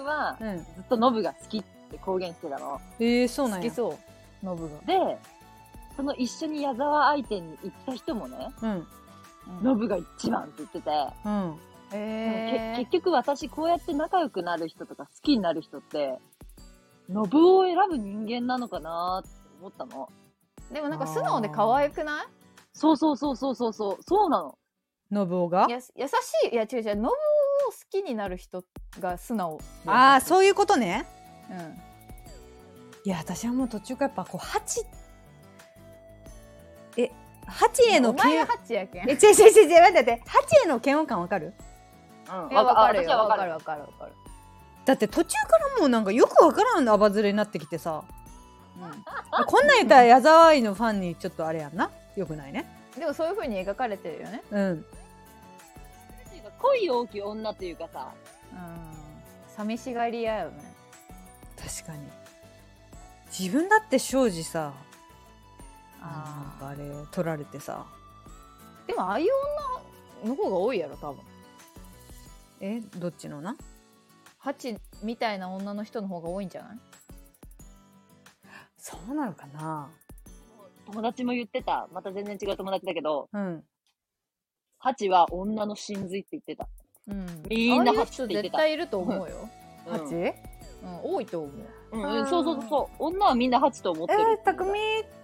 [0.04, 0.58] は、うん。
[0.58, 2.80] ずっとノブが好きって公言してたの。
[3.00, 3.66] えー、そうなんや。
[3.66, 3.98] 好きそう。
[4.46, 5.18] ノブがで、
[5.96, 8.88] その一緒に矢沢相手に行った人もね、うん。
[9.62, 10.90] ノブが一番って言ってて、
[11.26, 11.60] うん。
[11.94, 16.18] えけ結局私こうやって仲良くなる人とか好きになる人って、
[17.10, 20.10] ノブを選ぶ人間なのかなって思ったの。
[20.72, 22.26] でもなんか素直で可愛くない？
[22.74, 24.58] そうそうそうそうそうそう、そうなの。
[25.12, 25.68] ノブオが？
[25.70, 25.90] や優し
[26.50, 26.54] い。
[26.54, 26.96] いや違う違う。
[26.96, 27.16] ノブを好
[27.90, 28.64] きになる人
[29.00, 31.06] が素直ああう、そういうことね
[31.52, 31.82] うん、
[33.04, 34.86] いや私はもう途中からやっぱこうハチ
[36.98, 37.12] え
[37.46, 39.10] ハチへの嫌ハチやけん。
[39.10, 40.24] え違う違う違う違う待って待って。
[40.26, 41.54] ハチへの嫌悪感わかる？
[42.30, 42.52] うん。
[42.52, 43.50] いやわかる私はわかる。
[43.50, 43.82] よわかる。
[43.82, 44.14] わかるわかる。
[44.86, 48.04] だって途中からもうなんかよくわからんアバズレになってきてさ。
[48.78, 51.92] うこんなん言ったら矢沢愛のファンにちょっとあれやんな？
[52.16, 52.66] よくないね？
[52.96, 54.42] んでもそういう風に描かれてるよね。
[54.50, 54.86] うん。
[56.60, 58.12] 恋多き女というかさ、
[58.52, 58.60] うん。
[59.56, 60.71] 寂しがり屋よね
[61.64, 62.08] 確かに。
[63.38, 64.74] 自分だって庄司さ
[66.02, 67.86] あなんかあれ取られてさ。
[68.86, 69.30] ーでもああいう
[70.24, 71.22] 女の方が多いやろ多分。
[72.60, 73.56] えどっちのな
[74.38, 76.78] ハチみたいな女の人の方が多いんじゃない？
[78.78, 79.90] そうなのかな？
[80.88, 81.88] 友達も言ってた。
[81.94, 83.64] また全然違う友達だけど、うん。
[84.80, 86.68] ハチは女の真髄って言ってた。
[87.08, 87.44] うん。
[87.48, 88.58] みんなハチって言ってた。
[88.58, 89.50] 絶対いると思うよ、
[89.88, 89.94] うん。
[89.94, 90.34] ハチ、
[90.84, 91.98] うん、多いと思う。
[91.98, 93.04] うんそうそうそう。
[93.04, 94.22] 女はみんなハチと思ってる。
[94.22, 94.74] えー、たくみっ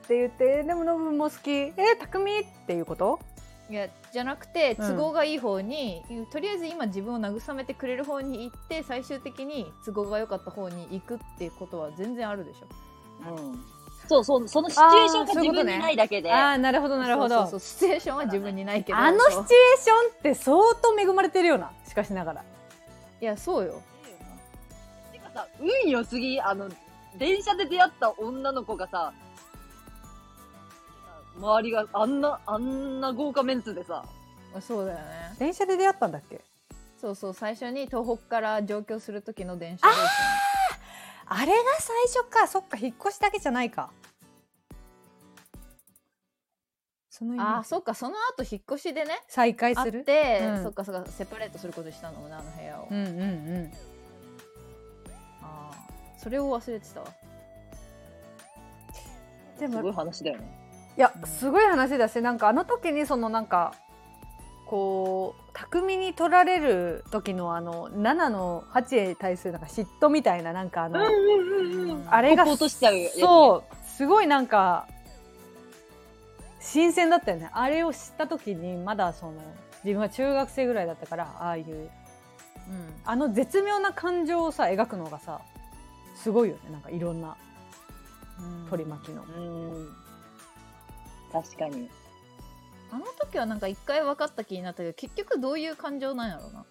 [0.07, 1.51] て言ってでもノブも好き。
[1.51, 3.19] えー、たくみっていうこと？
[3.69, 12.67] いやじゃなくてうん都合がいい方に、とりあえず今自分を慰めてくれる方に行って最終的に都合が良かった方に行くっていうことは全然あるでしょ。
[13.31, 13.65] うん。
[14.07, 16.31] そうそう、そのシチュエーションが自分にないだけで。
[16.31, 17.35] ああなるほどなるほど。
[17.35, 17.49] そうそう。
[17.49, 18.97] そうシチュエーションは自分にないけど。
[18.97, 22.45] あのシチュエーションって相当恵まれてるようなしかしながら。
[23.19, 23.81] いやそうよ
[25.37, 26.67] さ、運良すぎ、あの、
[27.17, 29.13] 電車で出会った女の子がさ、
[31.39, 34.03] 周りがあんな、あんな豪華メンツでさ、
[34.59, 35.35] そうだよね。
[35.37, 36.41] 電車で出会ったんだっけ？
[36.99, 39.93] そうそう最初に東北から上京する時の電車で。
[41.27, 42.47] あれが最初か。
[42.47, 43.91] そっか引っ越しだけじゃないか。
[47.11, 50.03] そのああそっかその後引っ越しでね再会する？
[50.03, 50.63] て、うん。
[50.63, 53.23] そっかそっかセパレートすることにしたのもねあの部屋を、うんうんう
[53.59, 53.71] ん
[56.27, 57.07] それを忘れてたわ。
[59.57, 60.43] ですもごい話だよね。
[60.97, 63.73] いやすごい話だしなんかあの時にそのなんか
[64.65, 70.99] こう巧みに取られる時のあの7の8へ対するなんか嫉妬みたいななんかあの、
[72.09, 73.21] あれがここ落としちゃうやつね。
[73.21, 74.85] そうすごいなんか
[76.59, 77.49] 新鮮だったよね。
[77.53, 79.31] あれを知った時にまだその
[79.85, 81.89] 自分は中学生ぐらいだったからああいううん。
[83.05, 85.39] あの絶妙な感情をさ描くのがさ
[86.17, 86.71] すごいよね。
[86.71, 87.37] なんかいろんな。
[88.69, 89.23] 取り巻きの。
[89.23, 89.95] うん。
[91.31, 91.89] 確かに。
[92.91, 96.65] あの時はなんか一回分かった気になったけど結局どういう感情なんやろうな。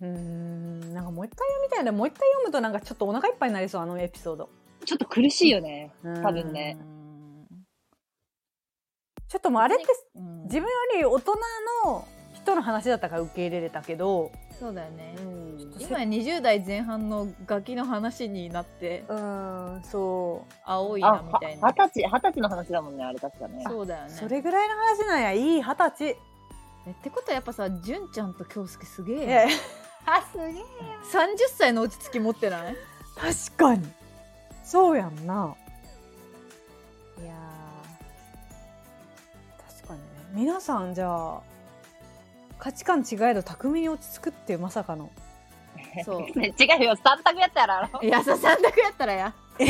[0.00, 0.94] うーん。
[0.94, 1.92] なんかもう一回読みたいな。
[1.92, 4.50] もう一回読むとなんかちょっとお腹いっぱいになりそうあのエピソード。
[4.84, 5.92] ちょっと苦しいよね。
[6.02, 6.22] うん。
[6.22, 6.76] 多分ね。
[9.28, 9.84] ちょっともうあれって
[10.16, 10.42] うん。
[10.44, 10.68] 自分よ
[10.98, 11.32] り大人
[11.86, 12.06] の
[12.42, 15.14] 人の話だったから受け入れれたけどそうだよね。
[15.18, 15.74] うん。
[15.80, 21.66] 今や20代前半のガキの話になってうんそ青いあ、なみたいな。
[21.68, 23.64] は二十歳、二十歳の話だもんね、あれ確かね。
[23.66, 24.12] そうだよね。
[24.14, 26.16] うそれぐらいの話なんやいい二十歳。
[26.86, 29.46] えってことはやっぱさ純ちゃんと京介すげえ
[30.06, 30.48] あすげえ。
[30.50, 30.56] 30
[31.56, 32.76] 歳の落ち着き持ってない？
[33.16, 33.86] 確かに。
[34.62, 35.54] そうやんな。
[37.18, 39.74] いやー。
[39.76, 40.06] 確かにね。
[40.32, 41.40] 皆さんじゃあ
[42.60, 45.10] 価値観違えど巧みに落ち着くっていうまさかの。
[46.04, 46.38] そう。
[46.38, 48.02] ね違うよ、三択やったやろ、あの。
[48.02, 49.34] いやさ三択やったらや。
[49.58, 49.66] 危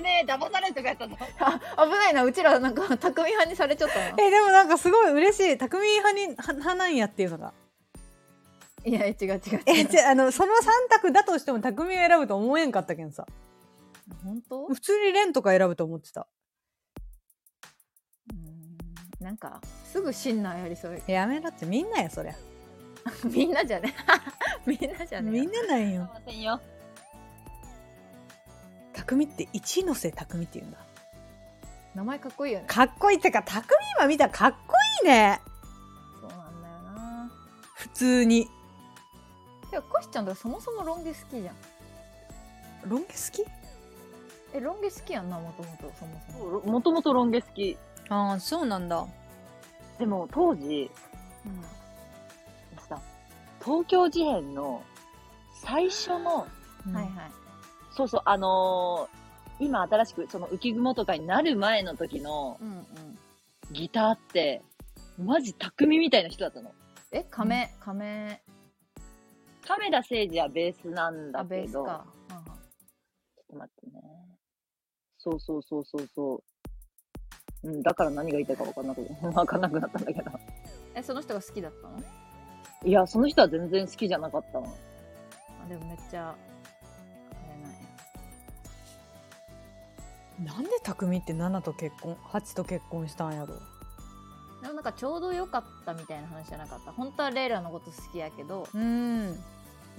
[0.00, 1.16] ねえ、騙されるとかやったぞ。
[1.40, 4.04] あ 危ないなうちらなんか匠派にされちゃったな。
[4.18, 5.58] えでもなんかすごい嬉しい。
[5.58, 7.52] 巧み派には派なんやっていうのが。
[8.86, 13.26] いや違う違うえじゃああのその三択だとしても巧みを選ぶと思えんかったけんさ。
[14.22, 14.66] 本当？
[14.66, 16.20] 普通にレンとか選ぶと思ってた。
[16.20, 16.43] うん
[19.24, 19.58] なんか
[19.90, 21.02] すぐ信頼やりそう。
[21.06, 22.34] やめろってみんなやそりゃ。
[23.24, 23.94] みんなじゃね。
[24.66, 26.02] みんなじゃねみんななんよ。
[26.02, 26.60] ませんよ。
[28.92, 30.78] 匠って一ノ瀬匠って言うんだ。
[31.94, 32.66] 名前かっこいいよね。
[32.66, 33.64] かっこいいってか匠
[33.96, 34.58] 今見たらかっこ
[35.02, 35.40] いいね。
[36.20, 37.30] そうなんだよな。
[37.76, 38.50] 普通に。
[39.70, 41.56] でもコシちゃんとかそもそもロン毛好きじゃん。
[42.84, 43.42] ロン毛好き？
[44.52, 46.60] えロン毛好きやんなもともとそもそも。
[46.60, 47.78] もともとロン毛好き。
[48.08, 49.06] ああそうなんだ。
[49.98, 50.90] でも当時、
[52.88, 53.00] さ、
[53.64, 54.82] 東京事変の
[55.62, 56.46] 最初の、
[56.86, 56.92] うん。
[56.94, 57.32] はいはい。
[57.96, 59.24] そうそう、あのー
[59.60, 62.84] 今新しくその浮雲とかになる前の時のうんうん。
[63.72, 64.62] ギターって、
[65.16, 66.72] マジ匠みたいな人だったの。
[67.12, 68.42] え亀亀。
[69.66, 72.04] 亀田誠治はベースなんあだけど、ベースか。
[72.28, 74.02] ちょっと待ってね。
[75.18, 76.42] そうそうそうそうそう。
[77.64, 80.30] うん、だから何が言いたいか分かんなく分 かんなくなったんだけど。
[80.94, 81.98] えその人が好きだったの？
[82.84, 84.66] いや、その人は全然好きじゃなかったの。
[85.64, 86.34] あでもめっちゃあ
[87.50, 87.72] れなん
[90.46, 93.54] やなんで匠って7と結婚8と結婚したんやろ？
[94.62, 96.92] でもなんかちょうど良かったみたいな話じゃなかった？
[96.92, 99.42] 本当はレイラのこと好きやけどうん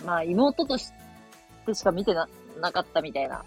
[0.06, 0.92] まあ、妹とし
[1.66, 2.28] てしか見てな
[2.60, 3.44] なかったみたいな、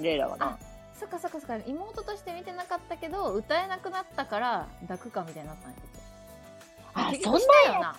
[0.00, 0.56] レイラはな。
[1.00, 1.64] そっかそっかそっか。
[1.66, 5.88] 妹として見てなかったけど歌えなくなったから抱くかみたいになったんやけど。
[6.92, 7.32] あそん
[7.68, 7.80] なよ。
[7.80, 7.96] な。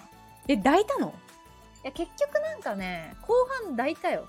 [0.47, 1.13] え抱いたの？
[1.83, 3.33] いや結局なんかね後
[3.63, 4.27] 半抱いたよ。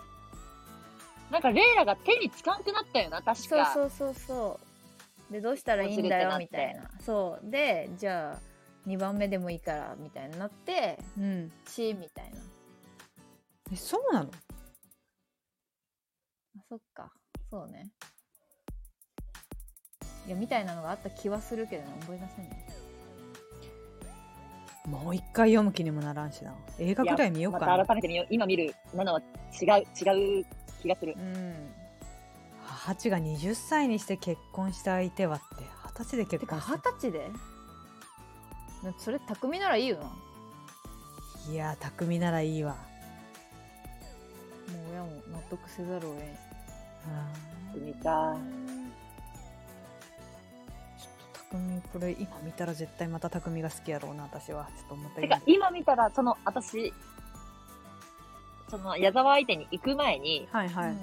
[1.31, 3.73] なんかレイラが手につかんくなったよな、確か。
[3.73, 4.61] そうそうそうそ
[5.31, 5.33] う。
[5.33, 6.91] でどうしたらいいんだよみたいな。
[7.01, 7.51] そう。
[7.51, 12.39] でじゃあ2番目でもいいからみたいになってうん「し」みたいな。
[13.73, 14.31] えそうなの？
[16.57, 17.13] あそっか。
[17.51, 17.91] そうね
[20.27, 22.73] いやみたいなのがあった気はするけどね思い出せない
[24.87, 26.55] もう一回読む気にもならんしな。
[26.79, 28.27] 映画ぐらい見ようかまなた改めて見よう。
[28.31, 30.47] 今見る7は違う、違う
[30.83, 31.15] 気がする。
[31.17, 31.55] うん。
[32.65, 37.31] ハチが20歳にして結婚した相手はって二十歳で結てか婚した二十歳で？
[38.83, 40.05] なそれ匠ならいいよな。
[40.05, 40.11] も
[41.53, 42.77] いや匠ならいいわ。
[44.69, 47.79] う親も納得せざるを得ん。
[47.79, 47.87] うん。
[47.87, 48.37] 見た。
[51.53, 54.69] 匠これ今見たら絶対また匠が好きやろうな私は。
[54.77, 56.93] ちょっと思ったてか今見たら、その、私、
[58.71, 60.97] その、矢沢相手に行く前に、はいはい、うん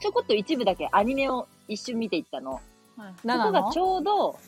[0.00, 2.60] ちょこっと一部だけアニメを一瞬見ていったの。
[2.96, 3.14] はい。
[3.22, 4.38] そこがちょうど、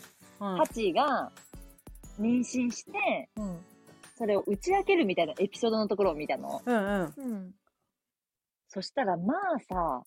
[0.40, 0.56] うん。
[0.56, 1.30] ハチが
[2.20, 3.58] 妊娠して、うん。
[4.16, 6.62] それを打ち明けるみたいなエピソードのところを見たの。
[6.64, 7.12] うんうん。
[7.16, 7.50] うん。
[8.68, 10.02] そしたら、まあさ、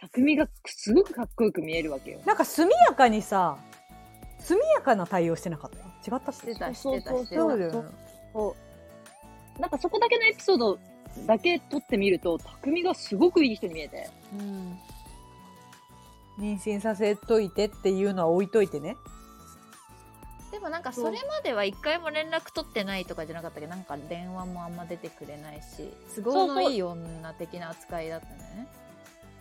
[0.00, 2.20] 匠がすごくかっこよく見えるわけよ。
[2.24, 3.58] なんか速やかにさ
[4.38, 6.16] 速やかな対応してなかった？
[6.16, 7.42] 違ったっしてたしてたしてた
[8.32, 8.56] そ
[9.56, 9.60] う。
[9.60, 10.78] なんかそこだけのエピソード
[11.26, 14.08] だけ撮ってみると、匠がすごくいい人に見えて。
[14.38, 14.78] うん。
[16.38, 18.96] 妊娠させといてっていうのは置いといてね。
[20.52, 23.66] でもなんかそれまでは一回も連絡取ってないとかじゃなかったけ？
[23.66, 28.66] どなんか電話もあんま出てくれないし都合のいい女的な扱いだったんだよね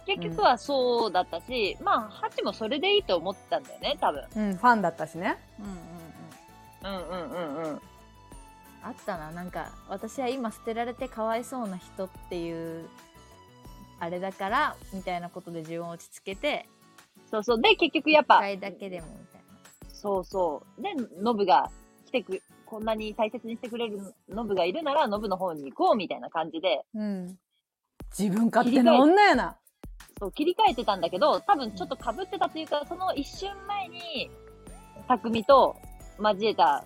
[0.08, 4.24] 結局はそうだったし、まあ、ハチもそれでいいと思ってたんだよね、多分。
[4.36, 7.82] うんファンだったしねうんうんうんうんうんうんうん。
[8.84, 12.88] あったななんか私は今捨てられてかわいそうな人っていう
[14.00, 16.68] あれだからみたいなことで自分を落ち着けて
[17.30, 17.62] そうそう。
[17.62, 19.42] で、結局やっ一ぱ、回だけでもみたい
[19.94, 20.82] そうそう。
[20.82, 21.70] で、ノブが
[22.06, 27.38] 来てく、こんなに大切にしてくれるノブがいるなら、ノブの方に行こうみたいな感じで、うん
[28.18, 29.58] 自分勝手な女やな
[30.20, 34.32] そう、切り替えてたんだけど、多分ちょっと被ってたというか、その一瞬前に、
[35.08, 35.76] 匠と
[36.20, 36.84] 交えた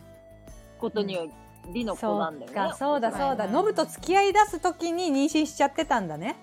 [0.80, 1.28] ことによ
[1.74, 2.54] りの子そなんだよね。
[2.54, 3.18] うかそうだは。
[3.18, 3.46] いそうだ。
[3.46, 6.38] はいノブと付き合い出す時に妊娠しちゃってたんだね。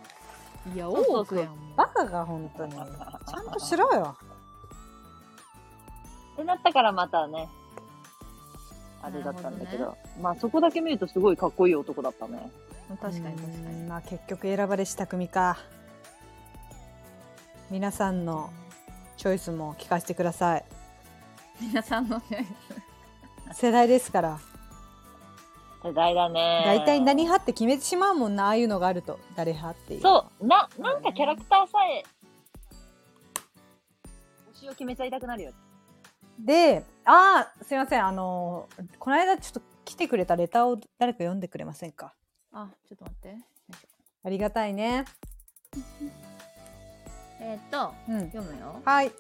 [0.67, 1.21] ないやそうそうそう。
[1.21, 1.75] 多くやん。
[1.77, 2.73] バカが本当に。
[2.73, 4.17] ちゃんとしろよ。
[6.35, 7.49] ってなったからまたね、
[9.03, 12.51] あれだったんだけど、まあそこだけ見るとすごいかっこいい男だったね。
[12.89, 13.83] 確かに確かに。
[13.83, 15.59] うんまあ結局選ばれした組か
[17.71, 18.51] 皆さんの
[19.17, 20.65] チョイスも聞かせてください。
[21.61, 22.47] 皆さんのね
[23.53, 24.39] 世代ですから。
[25.85, 26.63] 世代だね。
[26.65, 29.19] 大体何派って決めてしまうもんなああいうのがあると。
[29.37, 30.01] 誰派っていう。
[30.01, 32.05] そう、な、なんかキャラクターさえ、
[34.55, 35.53] 推しを決めちゃいたくなるよ。
[36.39, 38.07] であーすいません。
[38.07, 42.15] あのこの間ちょっと来てくれたレターを誰か読んでくれませんか？
[42.53, 43.37] あちょっと待って。
[44.25, 45.05] ありがたいね
[47.41, 48.21] えーっとうん。
[48.31, 48.81] 読むよ。
[48.85, 49.13] はい。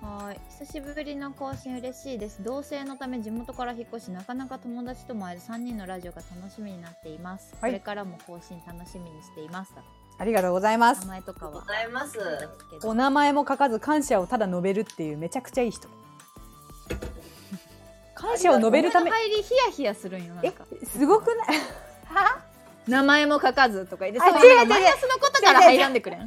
[0.00, 0.40] はーい。
[0.60, 2.42] 久しぶりの更新嬉しいです。
[2.44, 7.72] 同棲のため地元から引っ越しなかなか友達とも会える3人のラジオが楽しみになっています、はい。
[7.72, 9.72] これからも更新楽しみにしています。
[10.20, 11.64] ありがとうございま名す前とかは？
[11.64, 12.18] ざいます。
[12.84, 15.88] お名前も書かず感謝をただ述べるっていうめちゃくちゃいい人。
[18.14, 20.64] 感謝を述べるため入りヒヤヒヤするんよなんえか。
[20.84, 21.58] すごくない？
[22.88, 26.20] 名前も書かずとか言ってあそマイナスのことから入らんでくれん。
[26.20, 26.26] 名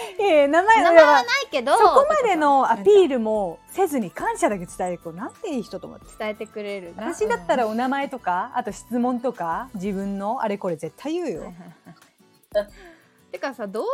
[0.18, 7.12] ええ名前前はないけどそこまでのアピーールもせずに感謝だけ伝える子なんていい人と思って伝えてくれるな。
[7.12, 11.52] 私だったらうんお名前とかあと質問とか自分のあれこれ絶対言うよ。
[13.32, 13.88] てかさ同棲の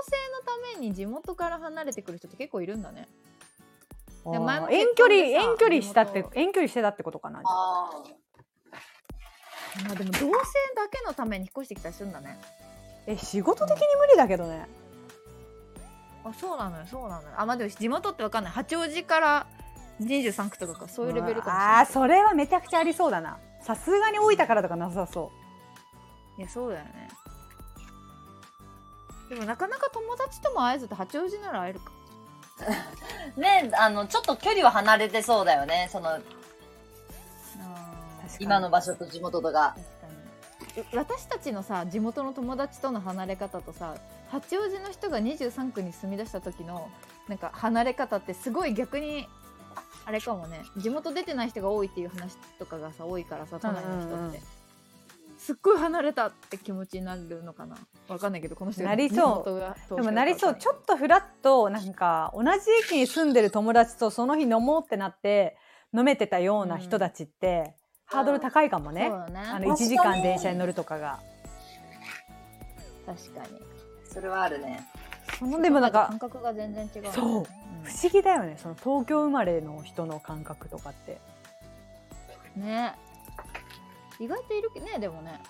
[0.72, 3.08] ために地元から離れてくる人って結構いるんだね。
[4.24, 7.90] で前も遠距離遠距離したって遠距離してたってことかなあ。
[9.84, 12.38] まあでも同棲だけのために引っ越してきたりするんだね。
[13.06, 14.66] え仕事的に無理だけどね
[16.28, 17.28] あそうなのよそうなのよ。
[17.36, 18.52] あまあでも地元ってわかんない。
[18.52, 19.46] 八王子から
[20.00, 20.88] 23区とかか。
[20.88, 21.82] そういうレベルかもしれあない。
[21.82, 23.38] あーそれはめちゃくちゃありそうだな。
[23.62, 25.32] さすがに大分からとかなさそ
[26.38, 27.08] いやそうだよね。
[29.28, 31.92] でもなかなか友達とも会えずって八王子なら会えるか。
[33.36, 33.38] あ。
[33.40, 35.88] ねあの、ちょっと距離は離れてそうだよね。
[35.90, 36.18] その、
[38.38, 39.76] 今の場所と地元とか
[40.92, 43.94] 私たちのさ地元の友達との離れ方とさ
[44.28, 46.90] 八王子の人が23区に住み出した時の
[47.28, 49.26] なんか離れ方ってすごい逆に
[50.04, 50.62] あれかもね。
[50.76, 54.34] 地元出てない人が多いっていう話とかがさ多いからさ都内の人って、うんうんうん
[55.38, 57.76] すっごい離れたって気持ちになるのかな？
[58.08, 59.44] わかんないけどこの人がなりそ
[59.92, 59.94] う。
[59.94, 60.56] でもなりそう。
[60.58, 62.48] ちょっとフラッとなんか同じ
[62.84, 65.56] 駅に住んでる友達とその日飲もうってなって
[65.94, 69.48] 飲めてたような人たちって、ハードル高いかもね、そうだね。
[69.48, 71.20] あの1時間電車に乗るとかが。
[73.04, 73.60] 確かに。
[74.08, 74.86] それはあるね。
[75.38, 77.40] そのでもなんか感覚が全然違う、ね、そう。
[77.40, 77.44] ん。
[77.82, 78.56] 不思議だよね。
[78.62, 81.20] その東京生まれの人の感覚とかって。
[82.56, 82.94] ね。
[84.18, 85.40] 意外といるねでもね。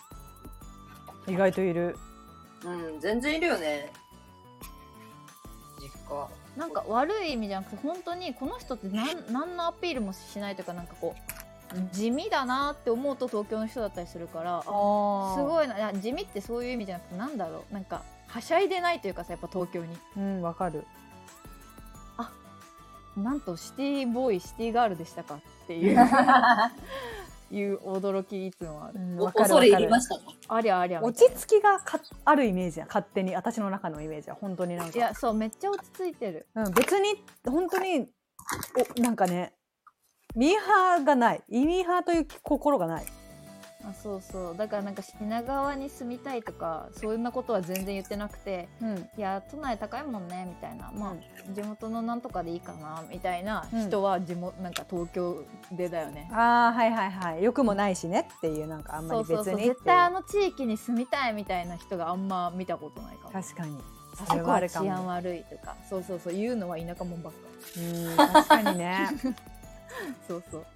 [1.28, 1.96] 意外といる。
[2.64, 3.92] うん、全然いるよね。
[5.78, 6.28] 実家。
[6.56, 11.45] なんか悪い意味じゃなくて本当にこの人ってなん何のアピールもしないというかなんかこう
[11.92, 17.74] 地味だなって思うと東京の人だったりするからあすすごいな地味ってそういう意味じゃなくてなんだろう。
[17.74, 19.96] なんかはしゃいでないというかさやっぱ東京に。
[20.16, 20.84] うんわかる。
[23.16, 25.96] なんとシティボーイシティガールでしたかっていう
[27.50, 29.00] いう驚きいつもある。
[29.00, 30.54] うんる恐れ入りました。
[30.54, 34.36] ありゃありゃみ落ち着きがかあるイメージや勝手に私の中のイメージは。
[34.36, 34.92] 本当になんか。
[34.92, 36.46] ないやそうめっちゃ落ち着いてる。
[36.54, 38.08] うん、別に本当に
[38.98, 39.54] おなんかね
[40.36, 41.42] ミーハーがない。
[41.48, 43.06] イミーハーという心がない。
[43.88, 44.56] あそうそう。
[44.56, 48.98] だからなんか品川に住みたいとかそんなことは全然言ってなくてうん。
[49.16, 50.90] いや都内高いもんねみたいな。
[50.94, 51.54] まあ、うん。
[51.54, 53.86] 地元のなんとかでいいかなみたいなうん。
[53.88, 56.28] 人は地元、なんか東京でだよね。
[56.32, 57.42] ああはいはいはい。
[57.42, 59.56] よくもないしねっていうなんかあんまそうそうそう。
[59.56, 59.74] り別にっていう。
[59.74, 63.78] 絶対あの地域に住みたいみたいな人があんま見たことないかも確かに。
[64.20, 64.90] あそれはあるかも。
[64.90, 65.76] 安悪いとか。
[65.88, 66.34] そうそうそう。
[66.34, 67.38] 言うのは田舎もんばっか
[67.78, 69.08] うん確かにね
[70.26, 70.66] そうそう。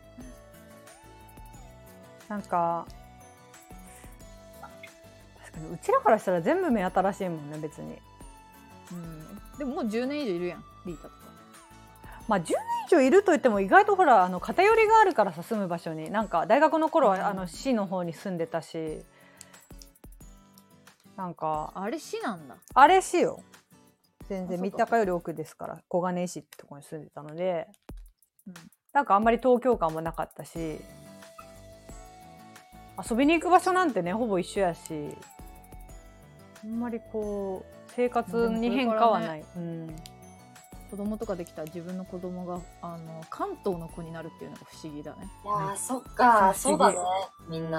[2.29, 2.87] なんか
[5.41, 7.99] 確かにうちらからしたら全部目新しいもんね別に。
[8.93, 9.59] うん。
[9.59, 11.15] でももう10年以上いるやんリータとか。
[12.29, 12.55] まあ10年
[12.87, 16.11] 以上いるといっても意外とほらあの偏りがあるからさ住む場所に。
[16.11, 19.05] なんか大学の頃はあの市の方に住んでたし。
[21.17, 22.57] なんかあれ市なんだ。
[22.75, 23.43] あれ市よ。
[24.29, 27.67] 全然三鷹より奥ですから小金井市ってとこに住んでたので、
[28.47, 28.55] うん
[28.93, 30.81] なんかあんまり東京感もなかったし
[33.11, 35.17] 遊びに行く場所なんてねほぼ一緒やし
[36.65, 39.97] あんまりこう生活に変化はない、うん。
[40.91, 45.29] 子供とかできたら自分の子供があの関東の子になるっていうのが不思議だね。
[45.45, 46.97] いやー、そっか、不思議そうだね。
[47.49, 47.79] みんな。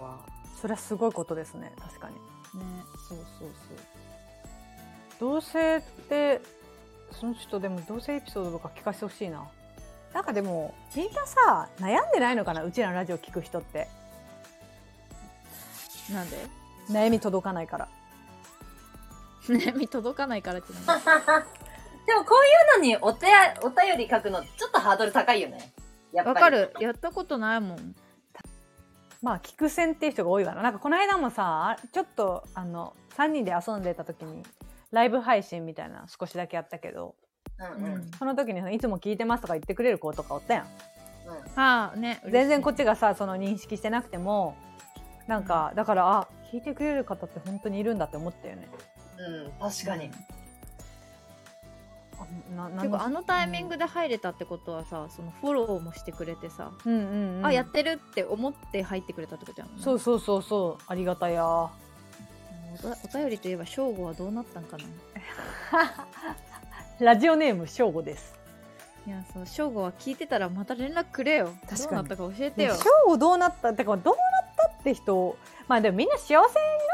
[0.00, 0.18] わ
[0.60, 2.14] それはすごいことですね確かに。
[2.14, 2.20] ね
[3.08, 3.48] そうそう
[5.18, 6.40] 同性って
[7.12, 9.48] その人でも同性エピソードとか聞かせてほしいな
[10.12, 13.88] なんかでもみんなさ悩んでないのかなうちらのラジオ聞く人って。
[16.12, 16.36] なんで？
[16.90, 17.88] 悩み届かないから。
[19.46, 20.96] 悩み届かないからってなんだ
[22.06, 22.34] でもこ
[22.76, 25.72] ういうのにお手やお便り書くのちょっとハードル高いよね。
[26.12, 26.34] やっぱり。
[26.34, 26.74] わかる。
[26.80, 27.94] やったことないもん。
[29.22, 30.62] まあ聞く線っていう人が多いわな。
[30.62, 34.42] なんかこの間もさちょっとあの3人で遊んでた時に
[34.90, 37.14] ライブ配信みたいな少しだけやったけど
[37.76, 37.94] うんうん。
[37.94, 38.10] うん。
[38.18, 40.66] その時にいつも聞いてますとか言ってくれる子とかおったやん。
[41.54, 44.56] はあね全然こっちちがさその認識してなくても
[45.26, 48.68] なんかだからあ聞いてくれる方って本当にいるんだって思ったよね。
[49.18, 50.10] うん、確かに。
[52.18, 59.82] あななん結構あのタイミングで入れたってことはさそのフォローもしてくれてさ、うんうん、うん、あやってるって思って入ってくれたってことやもんね。
[59.82, 60.84] そうそうそうそう。
[60.86, 61.44] ありがたや。
[61.46, 61.70] お
[62.86, 64.84] お便りといえば正吾はどうなったんかな
[67.02, 68.34] ラジオネームしょうごです。
[69.06, 71.50] いやそう正吾は聞いてたらまた連絡くれよ。
[71.68, 71.80] 確かに。
[71.80, 72.74] どうなったか教えてよ。
[72.76, 75.36] しょうごどうなったってかどうなったって人
[75.66, 76.42] まあでもみんな幸せにな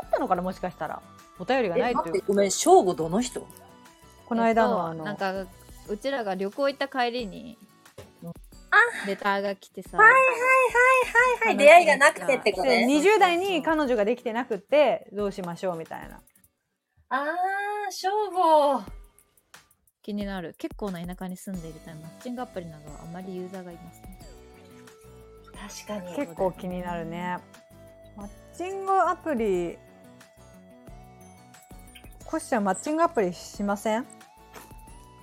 [0.06, 1.02] ったのかなもしかしたら。
[1.38, 2.22] お便りがないという。
[2.26, 3.46] ごめん、正午どの人？
[4.26, 5.46] この間のあえっとの、なんか
[5.88, 7.56] うちらが旅行行った帰りに
[9.06, 10.12] レターが来てさはい
[11.44, 12.98] はい、出会いがなくてってことでね。
[12.98, 16.20] 20代に彼女ができてなくってどうしましょうみたいな。
[17.10, 18.82] あー、正午。
[20.08, 20.54] 気になる。
[20.56, 24.04] 結構な田舎に住んでいるためマッチングアプリなどはあまりユーザーがいません。
[25.86, 26.16] 確かに。
[26.16, 27.36] 結構気になるね。
[28.16, 29.76] マッチングアプリ
[32.24, 34.06] コシちゃんマッチングアプリしません？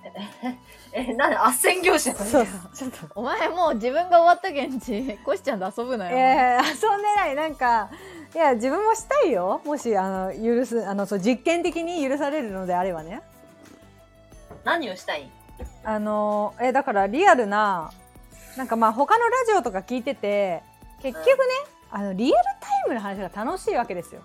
[0.94, 3.08] え、なんで、斡旋業者そうちょっと。
[3.16, 7.34] お前もう自分が終わった現地コシちゃんと遊ぶなよ、えー、遊んでない。
[7.34, 7.90] なんか
[8.32, 9.60] いや自分もしたいよ。
[9.64, 13.20] もしあの許すあのそう実験的に許されるのであればね
[14.66, 15.30] 何をしたい？
[15.84, 17.90] あのえだからリアルな
[18.56, 20.62] なんかまあ他のラジオとか聞いてて
[21.00, 21.34] 結局ね、
[21.90, 24.22] あのリアルタイムの話が楽しいわけですよ。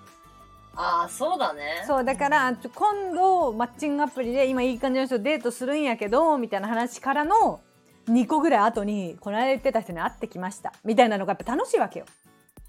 [0.75, 1.83] ああ、そうだね。
[1.85, 7.59] そうだからちょ今度マッチングアプリで今いい感じの人とデートするんやけどみたいな話からの
[8.07, 10.73] 2個ぐらい後にこの間言ってた人に会ってきました。
[10.83, 12.05] みたいなのがやっぱ楽しいわけよ。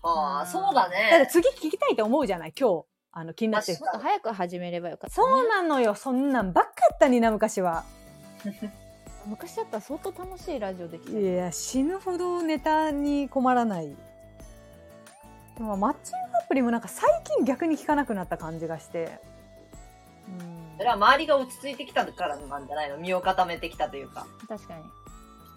[0.03, 1.29] はあ、そうだだってね。
[1.31, 2.53] 次聞きたいと思うじゃない？
[2.59, 2.85] 今日。
[3.15, 5.95] あの気になってる確もっと早く始めればよかった、そうなのよ。
[5.95, 7.85] そんなんばっかやったにな昔は。
[9.27, 13.89] 昔だったら相当楽しいラジオできたいや死ぬほどネタに困らない。
[15.57, 19.19] でもマッチングアプリもなんか最近逆に聞かなくなった感じがして。
[20.29, 20.77] うん。
[20.79, 22.99] それは周りが落ち着いてきたからなんじゃないの？
[22.99, 24.27] 身を固めてきたというか。
[24.49, 24.83] 確かに。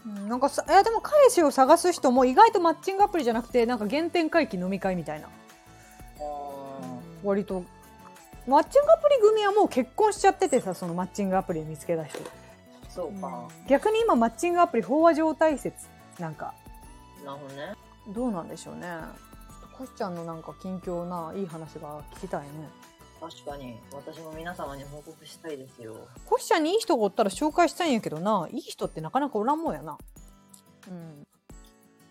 [0.08, 5.30] うんなんかさいやでも彼氏を探す人も意外とマッチングアプリじゃなくてなんか原点回帰飲み会みたいな。
[7.24, 7.64] 割と
[8.48, 12.20] マッチングアプリ組はもう結婚しちゃっててさそのマッチングアプリ見つけた人。
[12.90, 13.48] そうか。
[13.68, 15.88] 逆に今マッチングアプリ飽和状態説
[16.20, 16.54] なんか。
[17.26, 17.74] なるほどね。
[18.14, 18.82] どうなんでしょうね。
[18.82, 22.48] ちょっとコシちゃんのなんか近況ないい話が聞きたいね。
[23.20, 23.80] 確かに。
[23.92, 25.96] 私も皆様に報告したいですよ。
[26.26, 28.48] コシちゃんにいい人がおったら紹介したいんやけどな。
[28.52, 29.98] いい人ってなかなかおらんもんやな。
[30.88, 31.28] うん。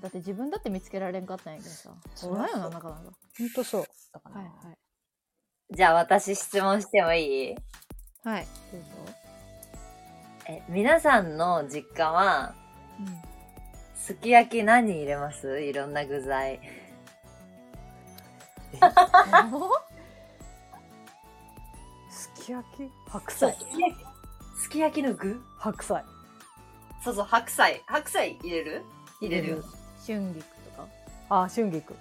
[0.01, 1.91] だって自分だって見つけられんかったんやけどさ。
[2.15, 3.03] そうおらんよななかなか。
[3.39, 3.85] ほんとそう。
[4.13, 4.84] だから、はいはい
[5.71, 7.55] じゃあ私質問してもいい？
[8.23, 8.47] はい。
[8.73, 8.87] どうぞ、
[10.49, 12.55] え、皆さんの実家は、
[13.01, 13.07] うん。
[13.95, 15.63] すき焼き何入れます？
[15.63, 16.61] いろんな具材。
[22.11, 22.91] すき焼き？
[23.09, 23.53] 白菜。
[23.53, 24.05] すき焼き。
[24.61, 25.43] すき焼きの具？
[25.59, 26.05] 白菜。
[27.03, 27.83] そうそう、白菜。
[27.87, 28.85] 白菜入れる？
[29.21, 29.65] 入れる？
[30.07, 30.89] 春菊とか。
[31.31, 31.95] あ春菊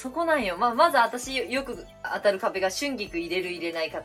[0.00, 0.56] そこなんよ。
[0.56, 4.02] まあ、まず私よよく当たる壁が春菊入れる入れない家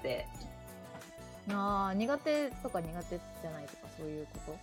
[1.47, 1.59] 庭。
[1.85, 4.57] ああ苦手とか苦手じゃないとかそういうこ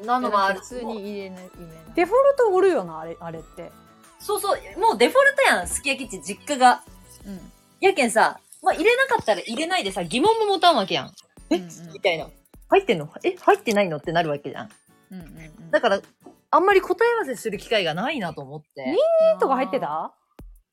[0.00, 0.06] と？
[0.06, 0.60] なのもある。
[0.60, 3.70] 普通に入れない入れないデフォルトおるよなあれあれって
[4.18, 6.82] そうそう、もうデフォルトやん、すき焼きって実家が。
[7.26, 7.40] うん
[7.80, 11.12] やけんさ、まあ、入れなかったら入れないでさ、疑問も持たんわけやん。
[11.50, 12.28] え、うんうんみたいな。
[12.70, 13.08] 入ってんの？
[13.22, 13.98] え、入ってないの？
[13.98, 14.70] ってなるわけじゃん。
[15.10, 16.00] うんうんうんだから、
[16.54, 18.84] あんまり答え合わせする機会がないなと思って。
[18.90, 18.96] に
[19.40, 20.12] とか入ってた？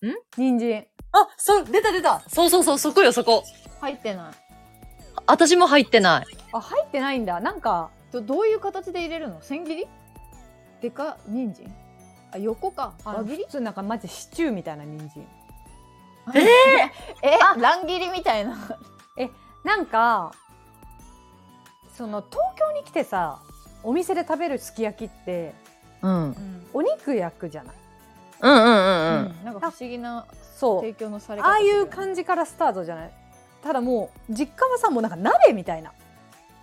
[0.03, 0.13] ん？
[0.37, 0.85] 人参。
[1.11, 2.21] あ、そう、出た出た。
[2.27, 3.43] そうそうそう、そこよ、そこ。
[3.79, 4.33] 入ってない。
[5.25, 6.25] 私も入ってない。
[6.53, 7.39] あ入ってないんだ。
[7.39, 9.41] なんかどどういう形で入れるの？
[9.41, 9.87] 千切り？
[10.81, 11.73] でか人参？
[12.33, 12.93] あ横か。
[13.03, 13.43] あ輪切り？
[13.45, 15.27] 普通なんかマジシチューみたいな人参。
[16.35, 16.41] え
[17.27, 17.39] え？
[17.57, 18.55] 乱切りみたいな。
[19.63, 20.31] なんか
[21.93, 23.39] その東京に来てさ
[23.83, 25.53] お店で食べるすき焼きって
[26.01, 26.11] うん。
[26.11, 26.23] うん。
[26.23, 26.35] うん。
[26.73, 27.75] お肉焼くじゃない？
[28.41, 29.45] うんうんうん。
[29.45, 30.25] なんか不思議な
[30.57, 30.81] そう。
[30.81, 33.11] 提供のされ方ああいうじ感じからスタートじゃない？
[33.63, 35.91] ただもう実家はさもうなんか鍋みたいな。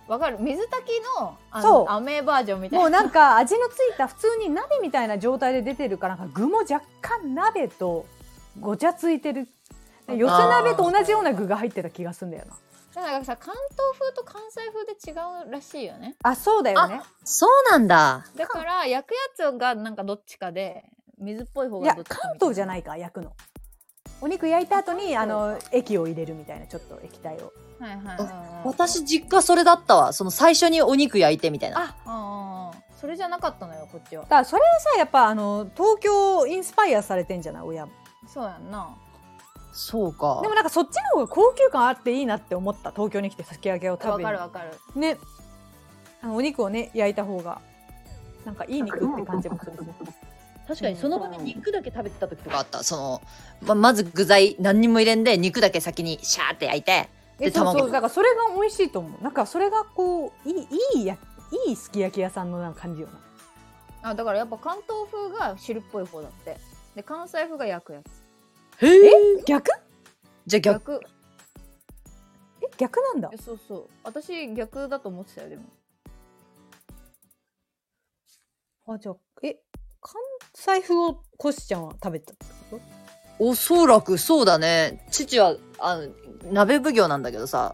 [0.07, 0.37] わかる。
[0.39, 1.85] 水炊きのあそう。
[1.85, 2.83] の飴バージョンみたいな。
[2.83, 8.05] もうなんか味のついた普通に鍋みたいな状態で出てるからなんか具も若干鍋と
[8.59, 9.47] ごちゃついてる。
[10.07, 12.55] 寄せ鍋と同じような具が入ってた気がするんだよな
[13.01, 16.15] なんかさ関東風と関西風で違うらしいよね。
[16.23, 17.01] あそうだよね。
[17.23, 18.25] そうなんだ。
[18.35, 20.83] だから焼くやつがなんかどっちかで
[21.17, 23.31] 水っぽい方いやがどっちか関東じゃいないか焼くの。
[24.21, 27.53] お肉焼いた後にあの液を入れるみたいなちょっと液体を。
[27.79, 28.67] はいはいはいはい。
[28.67, 30.11] 私実家それだったわ。
[30.13, 31.79] その最初にお肉焼いてみたいな。
[31.79, 34.23] あああそれじゃなかったのよこっちは。
[34.23, 37.93] だからそれはさやっぱあの東京インスパイアされてんじゃない親も。
[38.27, 38.95] そうやんな
[39.71, 40.39] そうか。
[40.41, 42.91] でもなんかそっちの方が高級感あっていいなって思った。
[42.91, 44.71] 東京に来てすき焼きを食わべるかるわかる。
[44.95, 45.17] ね。
[46.21, 47.61] あのお肉をね焼いた方が
[48.45, 49.77] なんかいい肉って感じもするし。
[50.67, 52.83] 確かにその場で肉だけ食べてた時とかあった。
[52.83, 53.21] その、
[53.61, 57.09] ままず具材何にも入れんで、肉だけ先にシャーって焼いて、
[57.39, 57.91] で、えそう卵そう。
[57.91, 59.23] だからそれが美味しいと思う。
[59.23, 60.67] なんかそれがこういい
[60.99, 61.17] いいや
[61.67, 63.07] いいすき焼き屋さんのなんか感じよ
[64.03, 64.09] な。
[64.11, 66.57] あだからやっぱ関東風が汁っぽい方だって。
[66.95, 68.18] で関西風が焼くやつ
[68.81, 69.43] へえ。
[69.45, 69.71] 逆？
[70.47, 71.01] じゃあ逆、逆
[72.63, 75.63] え逆なんだえそうそう私逆だと思ってたよでも
[78.87, 79.57] あじゃあえ
[80.01, 80.13] 関
[80.53, 82.33] 西風をコシちゃんは食べた？
[82.33, 82.83] ってこと
[83.41, 85.05] おそらくそうだね。
[85.11, 86.09] 父は、あの、
[86.51, 87.73] 鍋奉行なんだけどさ、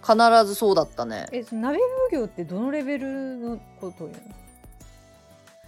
[0.00, 1.26] 必ずそうだったね。
[1.32, 1.78] えその鍋
[2.10, 4.22] 奉行ってどのレベルのことを言う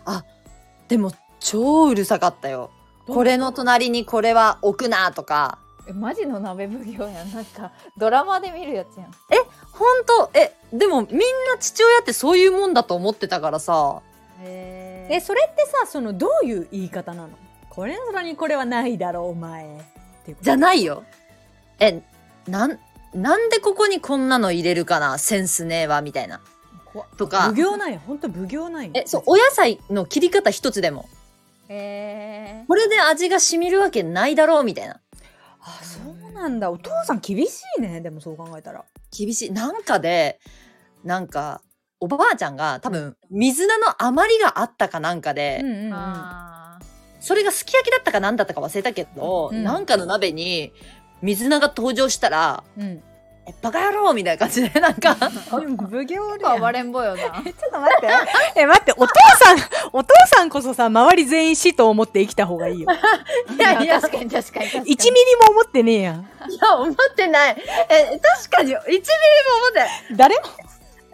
[0.07, 0.23] の？
[0.89, 2.71] でも、超うるさかったよ。
[3.07, 5.59] これの隣にこれは置くなとか。
[5.87, 7.33] えマジの鍋奉行やん。
[7.33, 9.13] なんかドラマで見るやつやん。
[9.73, 14.01] ほんと、え、でもみんな父親ってそういうもんだと思ってたからさ。
[14.41, 17.31] へえそれってさそのどういう言い方なの？
[17.69, 19.85] これの空にこれはないだろうお前
[20.41, 21.03] じゃないよ。
[21.81, 22.03] え、
[22.47, 22.79] なん、
[23.13, 25.19] なんでここにこんなの入れるかな？
[25.19, 26.41] センスねえわ、みたいな。
[27.19, 27.49] とか。
[27.49, 27.99] 奉行なんや。
[27.99, 28.91] 本当奉行なんや。
[28.95, 31.09] え、そう、お野菜の切り方一つでも。
[31.69, 35.01] えこれで味が染みるわけないだろう、みたいな。
[35.61, 35.99] あそ
[36.29, 36.71] うなんだ。
[36.71, 38.01] お父さん厳しいね。
[38.01, 38.85] でもそう考えたら。
[39.17, 39.53] 厳しい。
[39.53, 40.41] なんかで、
[41.05, 41.63] なんか、
[42.01, 45.93] おばあちゃんが多分、水菜の余りがあったかなんかで、うんうんうん。
[45.95, 46.79] あ
[47.21, 49.65] それがすき焼きだったか何だったか忘れたけど、うん。
[49.65, 50.73] なんかの鍋に
[51.23, 53.03] 水菜が登場したら、うん。
[53.47, 55.15] え、バカ野郎みたいな感じで、なんか、
[55.51, 55.77] 奉行
[56.07, 57.23] 結構暴れん坊よな。
[57.23, 58.09] ちょっと待って。
[58.61, 59.59] え、待って、お父さん、
[59.93, 62.89] お父さんこそさ、周り全員死と思って生きた方がいいよ。
[63.57, 64.97] いやいや確かに確かに確かに。
[64.97, 66.15] 1ミリも思ってねえやん。
[66.51, 67.57] いや、思ってない。
[67.91, 69.03] え、確かに、1ミリも
[69.59, 69.91] 思ってない。
[70.13, 70.43] 誰も？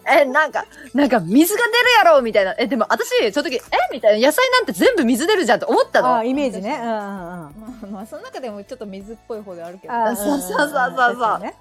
[0.06, 0.64] え、なんか、
[0.94, 2.54] なんか水が出るやろみたいな。
[2.58, 3.60] え、でも私、その時、え
[3.92, 4.26] みたいな。
[4.28, 6.16] 野菜なんて全部水出るじゃんって思ったの。
[6.16, 6.80] あイメージね。
[6.80, 6.98] うんうんうん。
[6.98, 7.48] ま
[7.84, 9.94] あ、まあ、その中でもちょっと水っぽい方ではあるけど。
[9.94, 11.54] あそうそうそうそうそうね。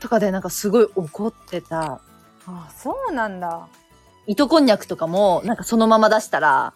[0.00, 2.00] とかでなんかすごい怒ってた。
[2.46, 3.68] あ、そうなんだ。
[4.26, 6.74] 糸こんにゃくとかも、なんかそのまま出したら、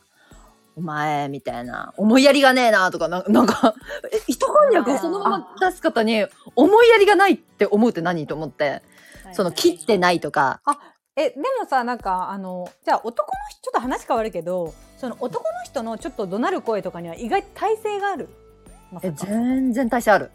[0.76, 3.74] お前、みたいな、思いやりがねえな、とか、ななんか、
[4.12, 8.82] え、 糸こんにゃくをそのまま出す方に、思いやりがないって思うって何と思って、
[9.32, 10.60] その、切ってないとか、
[11.16, 18.28] え、でもさ、なんか、あの、じゃあ男の人、ちょっと話変わるけど、その男の人のちょっと怒鳴る声とかには意外と耐性がある。
[18.90, 20.32] まさえ、か全然耐性ある。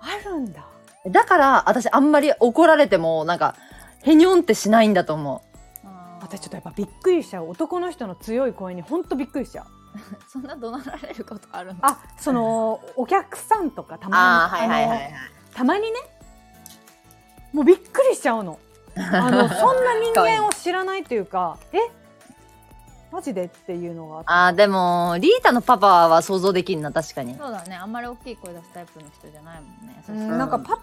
[0.00, 0.71] あるんだ。
[1.06, 3.56] だから、私あんまり怒られても、なんか、
[4.02, 5.42] へにょんってしないんだと思
[5.84, 7.48] あー私ちょっとやっぱびっくりしちゃう。
[7.48, 9.66] 男の人の強い声にほんとびっくりしちゃう。
[10.28, 11.80] そんな怒鳴られることあるの？
[11.82, 14.10] あ、その、お客さんとかたう。
[14.10, 14.22] まに。
[14.22, 15.12] ああ、はいはいはいはい。
[15.54, 15.98] たまにね、
[17.52, 18.58] もうびっくりしちゃうの。
[18.96, 21.78] あの、 そんな人間を知らないというか、え
[23.12, 24.26] マジでっていうのがあって。
[24.28, 27.36] ああ、でも、リータのパパは想像できんな、確かに。
[27.36, 27.76] そうだね。
[27.76, 30.02] あんまり大きい声出すタイプの人じゃないもんね。
[30.08, 30.82] う優しいんなんかパパ、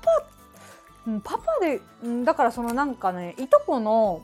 [1.08, 4.22] うんパパで、うんだからそのなんかね、いとこの、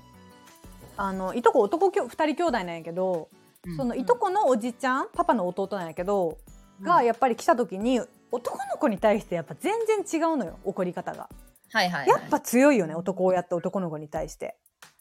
[0.97, 3.27] あの、いとこ男きょ二人兄弟なんやけど、
[3.75, 6.37] そのいとこのおじちゃん、パパの弟なんやけど、
[6.81, 8.01] がやっぱり来た時に、
[8.31, 9.73] 男の子に対してやっぱ全
[10.05, 11.27] 然違うのよ、怒り方が。
[11.71, 14.55] はいはい、やっぱ強いよね、男親って男の子に対して。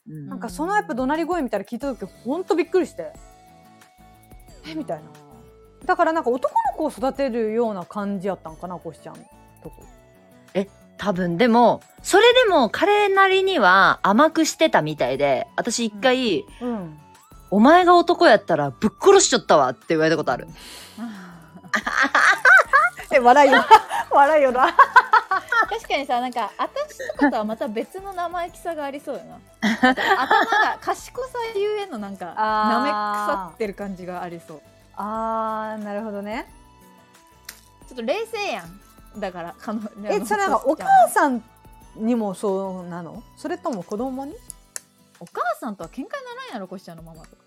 [0.09, 3.13] うんなんかそのやっぱ怒鳴り声みたいなの聞いた時ほんとびっくりして。
[4.67, 5.05] えみたいな。
[5.85, 9.73] だからなんか男の子を育てるような感じやったんかな、こしちゃんとこ。
[10.97, 16.99] 多分でも、それでも彼なりには甘くしてたみたいで、私一回、うん。
[17.51, 20.49] お前が男やったらぶっ殺しちゃったわって言われたことある。
[23.13, 23.65] え、笑いよ。
[24.11, 24.75] 笑いよな。
[25.67, 29.39] 確かにさなんか私とかとはまた別の生意気さがありそうよな。
[29.61, 32.81] 頭が賢さゆえのなんかあー。
[32.81, 34.63] 舐め腐ってる感じがありそう。
[34.97, 36.47] あー、なるほどね。
[37.89, 39.21] ちょっと冷静やん。
[39.21, 41.43] だから彼女のえ、それなんかお母さん
[41.97, 43.23] にもそうなの？
[43.37, 44.35] それとも子供に？
[45.21, 46.11] お母さんとは喧嘩にな
[46.47, 47.44] らんやろこしちゃんのママとか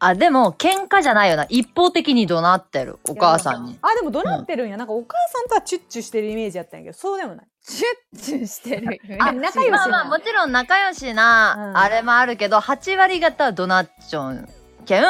[0.00, 1.46] あ、でも、喧嘩じゃないよな。
[1.48, 2.98] 一方的に怒鳴ってる。
[3.08, 3.78] お母さんに。
[3.82, 4.76] あ、でも怒鳴ってるんや。
[4.76, 7.46] なんかお母さんとはチュッチュしてるイメージやったんやけど、そうでもない。
[7.64, 14.48] チュッチュしてる あ仲良しなまあまあ、もちろん仲良しな、うんあれもあるけど、8割方は怒鳴っちょん
[14.86, 15.04] けん、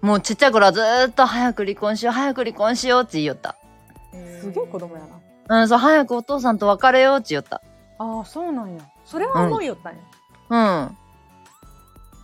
[0.00, 3.56] もうちっちゃい頃はずーっと早く離婚しよう、早く離婚しようって言いよった。
[4.40, 5.02] すげえ子供や
[5.48, 5.60] な。
[5.62, 7.60] うん、そう、早くお父さんと別れようって言った。
[7.98, 8.82] ああ、そうなんや。
[9.04, 9.98] それは思いよったんや。
[10.48, 10.96] うん。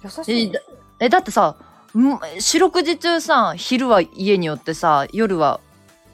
[0.05, 0.59] 優しいね
[1.01, 1.19] えだ。
[1.19, 1.66] ってさ、ん
[2.39, 5.61] 四六時中さ、昼は家に寄ってさ、夜は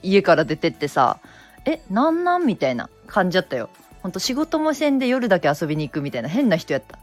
[0.01, 1.19] 家から出てってさ、
[1.65, 3.69] え、なんなんみたいな感じだったよ。
[4.01, 6.99] ほんと仕事もせんで夜だけ遊びに行くみたいな変な人やった。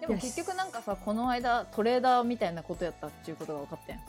[0.00, 4.00] でも結局なんかさこの間トレーダーみたいなことやったっていうことが分かったやん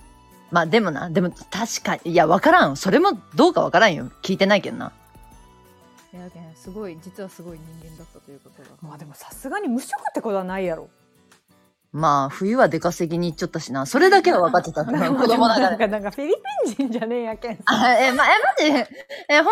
[0.51, 2.75] まあでもな、でも確かに、いや、わからん。
[2.75, 4.11] それもどうかわからんよ。
[4.21, 4.91] 聞いてないけどな。
[6.11, 10.89] いやけんすごい実はすごい人間だったということがまあでもさすがに無職ってことはないやろ。
[11.91, 13.87] まあ、冬は出稼ぎに行っちゃったしな。
[13.87, 14.85] それだけは分かってた。
[14.85, 15.69] 子供だから。
[15.71, 16.35] なんか、なんかフィリ
[16.65, 17.63] ピン人じゃねえやけんさ。
[17.65, 18.87] あえ、ま、え、マジ
[19.27, 19.51] え、本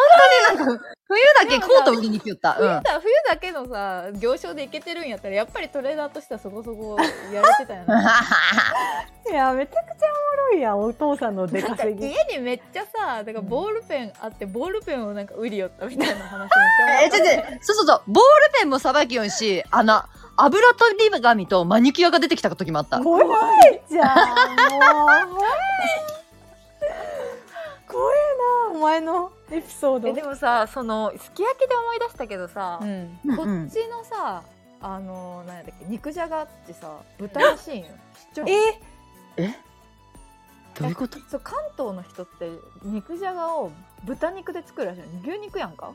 [0.52, 2.52] 当になんか、冬だけコート売りに来よった。
[2.52, 2.58] うん。
[2.60, 6.98] 冬だ冬だけのさ行商でいけてるんやったらやっぱりトレーダーとしてはそこそこ
[7.34, 7.86] やれてたよね
[9.32, 12.12] いや、めちゃくちゃおもろいやん、お父さんの出稼ぎ。
[12.12, 20.04] 家にめっちゃさだからボールペンあってボールペンをなんか売りよったみたいな話めっちゃ え、ちょちょ、そうそうそう、ボールペンもさばきよんし、あの、
[20.38, 23.00] 油取り紙とマニキュアが出てきた時もあった。
[23.00, 23.26] 怖い
[23.90, 24.08] じゃん、
[24.70, 24.80] もう。
[24.80, 25.52] 怖い。
[27.88, 28.16] 怖い
[28.72, 30.10] な、お前のエピソード。
[30.10, 33.20] えでもさそのすき焼きで思い出したけどさ、うん。
[33.36, 34.44] こっちのさ
[34.80, 37.94] あのなんだっけ肉じゃがってさ豚らしいんよ知っ
[38.36, 38.80] ちゃうえ？
[40.80, 41.18] どういうこと？
[41.32, 42.52] そう関東の人って
[42.84, 43.72] 肉じゃがを
[44.04, 45.94] 豚肉で作るらしいの牛肉やんか？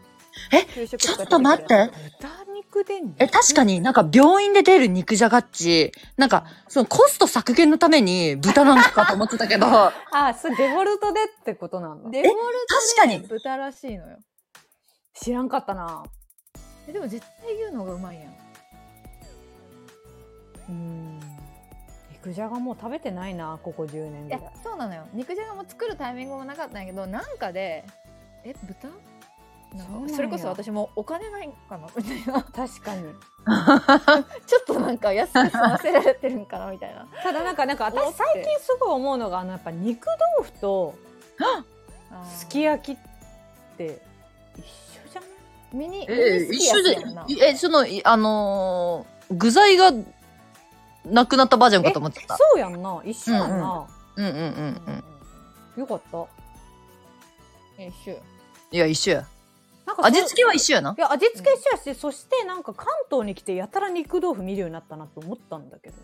[0.51, 1.91] えちょっと待って。
[2.21, 9.67] 豚肉でんえ、確かになんか病院で出る肉じゃがっち、なんか、そのコスト削減のために豚なんかと思ってたけど、
[10.13, 12.11] あ、それデフォルトでってことなんだ。
[12.11, 13.17] デフォル確かに。
[13.23, 14.19] トで豚らしいのよ。
[15.15, 16.03] 知らんかったな。
[16.89, 18.35] えでも絶対言うのがうまいやん。
[20.69, 21.21] うん。
[22.11, 24.53] え、肉じゃがもう食べてないなここ10年ぐらい。
[24.63, 25.07] そうなのよ。
[25.13, 27.85] 肉じゃがも作るタイミングもなかったんやけどなんかで
[28.45, 28.89] え豚
[30.15, 32.43] それこそ私もお金ないかなみたいな。
[32.43, 33.03] 確かに。
[34.47, 37.07] ちょっとなんか安く済ませられてるんかなみたいな。
[37.23, 40.07] ただなんかなんか私最近すごい思うのがあのやっぱ肉
[40.37, 40.95] 豆腐と
[42.37, 44.03] すき焼きって
[44.57, 45.31] 一緒じゃない？
[45.77, 49.91] ミニえ、ミニ一緒ですき焼きやんな、え、その、いあのー具材が
[51.07, 52.37] なくなったバージョンかと思ってた。
[52.37, 53.01] そうやんな。
[53.03, 54.35] 一緒やんな、うんうん。
[54.35, 54.83] うん
[55.77, 55.81] うん。
[55.81, 56.25] よかった。
[57.79, 58.17] え一緒
[58.73, 59.25] いや、一緒や。
[59.87, 60.95] なんか味付けは一緒やな。
[60.97, 66.03] いや味付け一緒やし、そしてなんか関東に来てやたら肉豆腐見るようになったなと思ったんだけどね。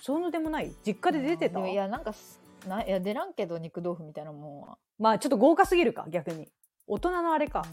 [0.00, 0.72] そうでもない？
[0.84, 1.66] 実家で出てた？
[1.66, 6.48] いやなんかすないや出らんけど肉豆腐みたいなもんは、まあちょっと豪華すぎるか逆に。
[6.86, 7.64] 大人のあれか。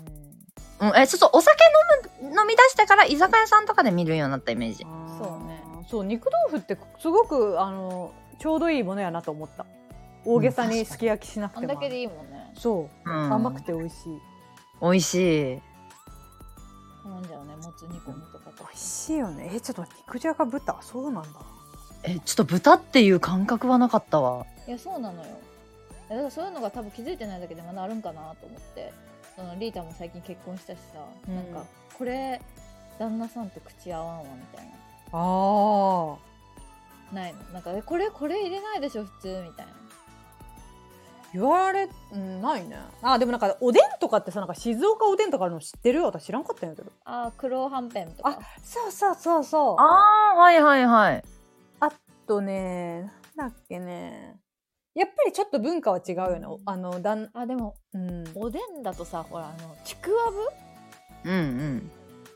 [0.82, 1.58] うん、え、そうそう、お酒
[2.22, 4.84] 飲む、飲み出してから居酒屋さんとかで見るようになったイメージ。
[4.84, 5.62] そうね。
[5.90, 9.66] そう肉豆腐ってすごくあのちょうどいいものやなと思った。
[10.26, 10.86] 大げさに。
[10.86, 11.72] すき焼きしなくても。
[11.72, 12.54] あんだけでいいもんね。
[12.56, 13.34] そう、うん。
[13.34, 14.20] 甘くて美味しい
[14.82, 15.16] 美味し
[15.54, 15.62] い。
[17.04, 18.64] 頼んじゃうねもつ煮込みとかと。
[18.64, 19.52] 美味しいよね。
[19.54, 20.78] えちょっと肉じゃが豚？
[20.82, 21.30] そうなんだ。
[22.04, 24.46] え、ちょっと豚っていう感覚はなかったわ。
[24.68, 25.38] いやそうなのよ。
[26.08, 28.94] だからそういうのが多分気づいてないだけでまだあるんかなと思って。
[29.36, 31.36] そのリータも最近結婚したしさ、うん。
[31.36, 31.66] なんか
[31.98, 32.42] これ
[32.98, 34.72] 旦那さんと口合わんわみたいな。
[35.14, 36.18] あ
[37.14, 37.40] ないの。
[37.54, 39.74] なんかえこれこれ入れないでしょ普通みたいな
[41.34, 42.78] 言われ、うん、ないね。
[43.02, 46.04] あでもなんかおでんとかってさなんか静岡おでんとかあるの知ってる？
[46.04, 46.92] 私知らんかったんやけど。
[47.06, 48.30] あー黒はんぺんとか。
[48.30, 49.76] あそうそうそうそう。
[49.80, 51.24] ああ、はいはいはい。
[51.80, 51.92] あ
[52.28, 54.38] とねなんだっけね。
[54.96, 56.48] やっぱりちょっと文化は違うよね。
[56.48, 58.24] おあのだんあでもうん。
[58.36, 61.30] おでんだとさほらあのちくわぶ？
[61.30, 61.92] うん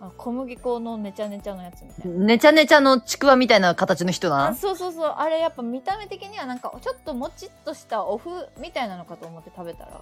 [0.05, 2.11] あ小麦粉のねちゃねちゃのやつみたいな。
[2.11, 2.25] うん。
[2.25, 4.47] ねちゃねちゃのちくわみたいな形の人な。
[4.47, 5.15] あそうそうそう。
[5.17, 10.01] あれやっぱ見た目的にはなんかちょっともちっとしたお麩みたいなのかと思って食べたら。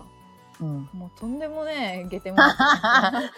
[0.60, 0.90] うん。
[0.94, 2.44] もうとんでもねえゲテモノ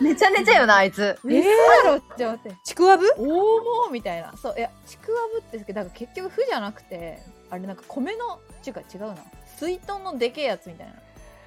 [0.01, 1.17] ねちゃねちゃよな、あいつ。
[1.25, 1.43] えー、
[1.85, 2.55] ろって思って。
[2.63, 3.05] ちくわぶ？
[3.17, 4.33] おおみたいな。
[4.37, 9.17] そういやちくわぶってだから結局麩じゃなくてあれなんか米のちゅうか違うな。
[9.57, 10.93] 水筒のでけえやつみたいな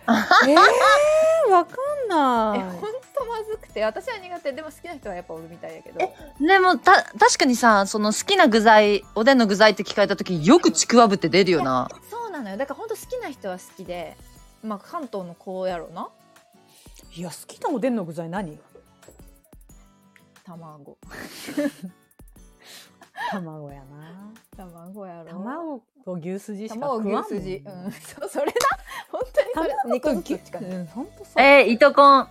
[0.09, 1.77] えー、わか
[2.07, 2.61] んない。
[2.61, 4.53] えほんとまずくて私は苦手。
[4.53, 5.99] でも好きな人はやっぱおるみたいやけど。
[6.41, 11.89] でも、た、確かにさ、その好きな具材、おでんの具材って聞かれた時、よくちくわぶって出るよな。
[12.11, 12.57] そうなのよ。
[12.57, 14.17] だからほんと好きな人は好きで。
[14.63, 16.09] まあ関東の子やろな。
[17.15, 18.59] いや好きなおでんの具材何？
[20.45, 20.99] 卵。
[23.31, 24.33] 卵やな。
[24.57, 25.31] 卵やろ。
[25.31, 27.63] 卵と牛すじしか卵食わん牛すじ。
[27.65, 27.93] うん。
[27.93, 28.53] そうそれな
[29.11, 29.46] 本当に
[29.87, 30.35] 肉牛。
[30.35, 30.87] どっちかねうん。
[30.87, 32.29] ほんとそうえー、糸こん。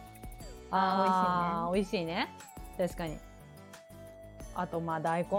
[0.71, 1.73] あー。
[1.73, 2.33] 美味しいね。
[2.77, 3.17] 確かに。
[4.55, 5.29] あとまあ大根、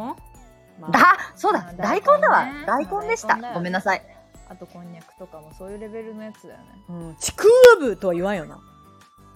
[0.78, 1.66] まあだ、そうだ。
[1.70, 2.46] あ、大大根だわ。
[2.66, 3.34] 大根でした。
[3.34, 3.54] 大根だよね。
[3.54, 4.02] ごめんなさい。
[4.48, 6.64] あとこんにゃくとかもそういうレベルのやつだよね。
[6.88, 8.60] うん、ちくわぶとは言わんよな。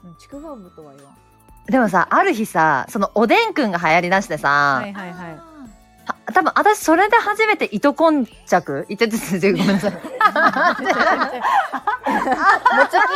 [0.05, 1.17] うんちくわぶとは言わん。
[1.67, 5.37] でもさ、ある日さ、そのおでんくんが流行り出してさ、はいはいはい。
[5.37, 5.50] た
[6.33, 8.85] 多分私それで初めて糸こん着？
[8.89, 9.93] いてててごめんなさい。
[9.93, 10.03] もち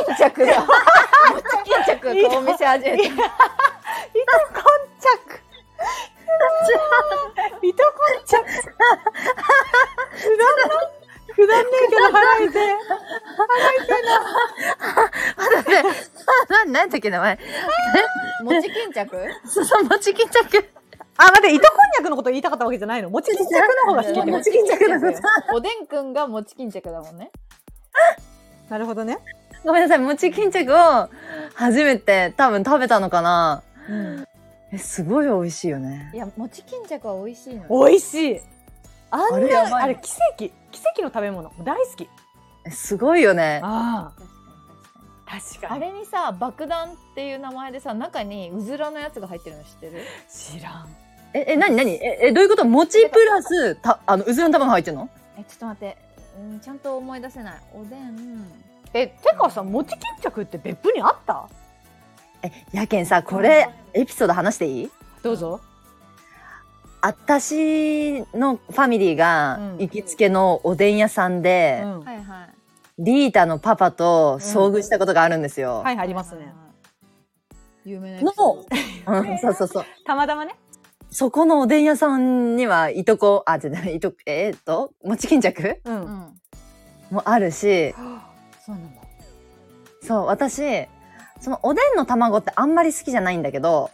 [0.07, 0.61] 巾着だ。
[0.61, 0.67] も
[1.41, 3.03] ち巾着とお店始めた。
[3.05, 3.17] 糸こん
[5.01, 5.05] 着
[7.63, 8.35] 糸こん着く
[10.37, 10.65] だんな
[11.35, 12.59] くだんねえけど払いて
[15.37, 15.83] 待って、
[16.49, 17.39] な、んだっけ名前。
[18.43, 20.69] もち巾着そう、もち巾着。
[21.17, 23.11] あ待って糸こんにゃくのこと言いたかったわけじゃないの？
[23.11, 23.51] もち巾着
[23.87, 27.31] の方が好きっもち巾着のことおでんくんがもち巾着だもんね。
[28.69, 29.19] なるほどね。
[29.65, 31.09] ごめんなさい、もち巾着を
[31.55, 33.63] 初めて多分食べたのかな。
[33.89, 34.25] うん。
[34.73, 36.11] え、すごい美味しいよね。
[36.13, 36.17] い。
[36.17, 37.87] や、もち巾着は美味しいのよ。
[37.87, 38.41] 美味しい。
[39.11, 40.51] あんあれあれ奇跡。
[40.73, 41.53] 奇跡の食べ物。
[41.63, 42.09] 大好き。
[42.67, 43.61] えすごいよね。
[43.63, 44.33] あ確かに
[45.27, 45.35] あ。
[45.35, 45.85] 確確かに。
[45.85, 49.93] あれにさ、爆弾っていう名前でさ、中にうずらのやつが入ってるの知ってる？
[50.29, 50.89] 知らん
[51.35, 52.65] え、え、なになにえ、え、どういうこと？
[52.65, 55.11] 餅プラス、た、あの、うずらの卵入ってんの？
[55.37, 55.99] え、ちょっと待って。
[56.39, 57.61] うん、ちゃんと思い出せない。
[57.75, 58.45] おでん。
[58.93, 61.49] えてかさもち巾着って別府にあった？
[62.43, 64.91] え、やけんさ、これ、エピソード話していい？
[65.23, 65.61] どうぞ
[67.01, 72.49] 私のファミリーがうん行きつけのおでん屋さんで、うんはいはい。
[72.99, 75.83] リータのパパと遭遇したことがあるんですよ。
[75.85, 76.55] はいありますね
[77.85, 79.85] 有名なエピソードうん、そうそうそう。
[80.07, 80.55] たまたまね
[81.15, 85.81] そこのおでん屋さんには、いとこ、あ、違う、いと、えーっと、餅巾着？
[85.85, 86.41] うん、うん。
[87.13, 87.95] もあるし、
[88.67, 89.01] そうなんだ
[90.03, 90.89] そう、私、
[91.41, 93.93] そのおでんの卵ってあんまり好きじゃないんだけど、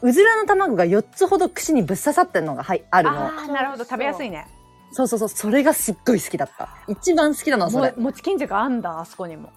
[0.00, 3.26] うずらの卵が4つほど串にぶっ刺さってるのがはいあるの。
[3.26, 4.46] あーなるほど食べやすいね
[4.92, 6.68] そうそうそう、それがすっごい好きだった。
[6.86, 7.90] 一番好きなのはそれ。
[7.96, 9.50] も餅巾着あんだあそこにも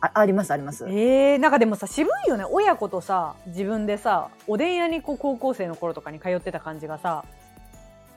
[0.00, 0.84] あありますあります。
[0.88, 2.44] えー、なんかでもさ渋いよね。
[2.44, 7.24] 親子とさ自分でさおでん屋にこう高校生の頃とかに通ってた感じがさ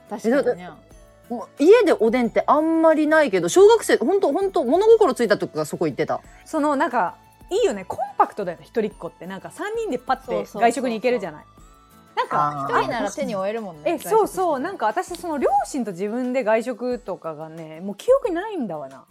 [0.08, 0.70] 確かにね。
[1.58, 6.20] 家でおでんってあんまりないけど、小学生、ほんとほんと物心ついた時からそこ行ってた。
[6.44, 7.16] そのなんか
[7.50, 7.84] いいよね。
[7.86, 8.64] コンパクトだよね。
[8.66, 9.26] 一人っ子って。
[9.26, 11.44] なんか3人でパッて外食に行けるじゃない。
[12.16, 13.92] なんか一人なら手に負えるもんね。
[13.92, 14.60] えそうそう。
[14.60, 19.04] なんかか私その両親と自分で外食とかがねもう記憶にないんだわな。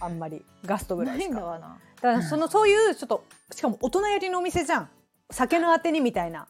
[0.00, 0.44] あんまり。
[0.64, 1.34] ガストぐらないしか。
[1.34, 1.68] んだわな。
[1.68, 4.88] だからそのそういうちょっとしかも大人寄りのお店じゃん。
[5.30, 6.46] 酒のあてにみたいな。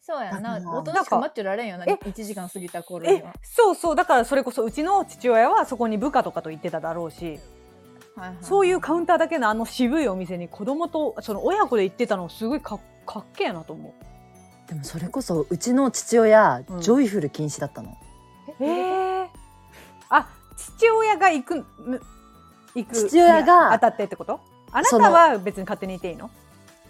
[0.00, 0.54] そうやんな。
[0.54, 3.32] あのー大人しか待ってられんよなえ？1時間過ぎた頃えには。
[3.42, 3.96] そうそう。
[3.96, 7.38] だからそれこそうちの父親はそこに部下とかと行ってただろうし。
[8.16, 14.68] はいはいそういうカウンターだけのあの渋いお店に子供とその親子で行ってたのすごいかかっけえなと思う。
[14.68, 16.80] でもそれこそうちの父親、うん。
[16.80, 17.96] ジョイフル禁止だったの。
[18.60, 19.30] へえ
[20.10, 22.00] あ父親が行くむ
[22.74, 24.40] 行く父親がに当たってってこと？
[24.74, 26.30] あなたは別に勝手にいていいの？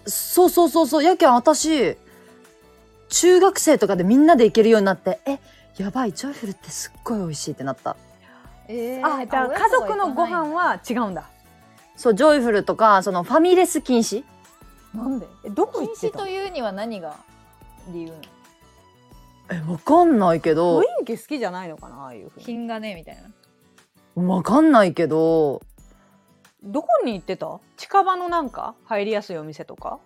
[0.07, 1.05] そうそうそうそう。
[1.05, 1.97] やけん私、
[3.11, 5.39] 中学生とかでみんなで行けるようになって、え、
[5.77, 7.97] やばい、ジョイフルってすっごい美味しいってなった。
[8.67, 11.25] えーあじゃあ家族のご飯は違うんだ。
[11.97, 14.25] そう、ジョイフルとか、そのファミレス禁止。
[14.95, 15.27] なんで？
[15.45, 16.25] えどこ行ってたの？
[16.25, 17.17] 禁止というには何が
[17.93, 18.23] 理由なの？
[19.51, 20.81] え、わかんないけど。
[20.81, 22.47] 雰囲気好きじゃないのかなああいうふうに。
[22.47, 23.17] 品がねみたい
[24.17, 24.23] な。
[24.23, 25.61] わかんないけど、
[26.65, 27.61] どこに行ってた？
[27.77, 28.75] 近場のなんか？
[28.85, 29.99] 入りやすいお店とか？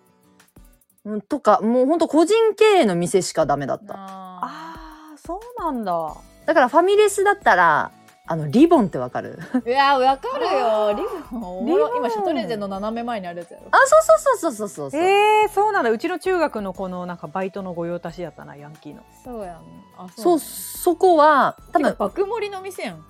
[1.05, 3.93] うんとか、もうほんと個人経営の店しかダメだった。
[3.93, 6.15] あああそうなんだ。
[6.45, 7.91] だからファミレスだったら、
[8.27, 9.39] あの、リボンってわかる？
[9.53, 10.93] ーいやわかるよ。
[10.93, 11.97] リボンリボン。
[11.97, 15.01] 今シャトレーゼの斜め前にあるやつやろあ、そうそうそうそうそうそう。
[15.01, 19.03] えー、そうなんだうちの中学のこのなんかバイトの御用達やったなヤンキーの。
[19.23, 19.55] そうやん。
[19.97, 23.05] あそう、そこは、多分、爆盛りの店やん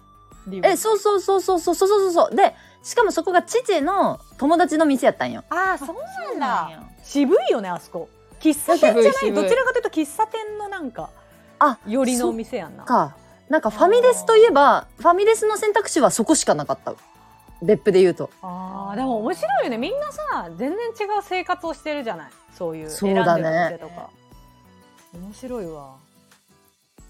[0.63, 2.35] え、そうそうそうそうそうそうそうそう。
[2.35, 5.43] で、しかもそこが父の友達の店やったんよ。
[5.49, 6.83] ああそうなんだ。
[7.03, 8.09] 渋いよねあそこ。
[8.39, 11.09] 喫茶店じゃないどちらかというと喫茶店のなんか
[11.59, 12.85] あ、寄りのお店やんな。
[12.85, 13.15] か。
[13.49, 16.93] なんかファミレスといえば、ファミレスの選択肢はそこしかなかった。
[17.61, 18.29] 別府で言うと。
[18.41, 19.77] あーでも面白いよね。
[19.77, 20.77] みんなさ全然
[21.07, 22.31] 違う生活をしてるじゃない。
[22.57, 23.43] そういうそうだね。
[23.43, 24.09] 選んでるお店とか。
[25.13, 25.95] 面白いわ。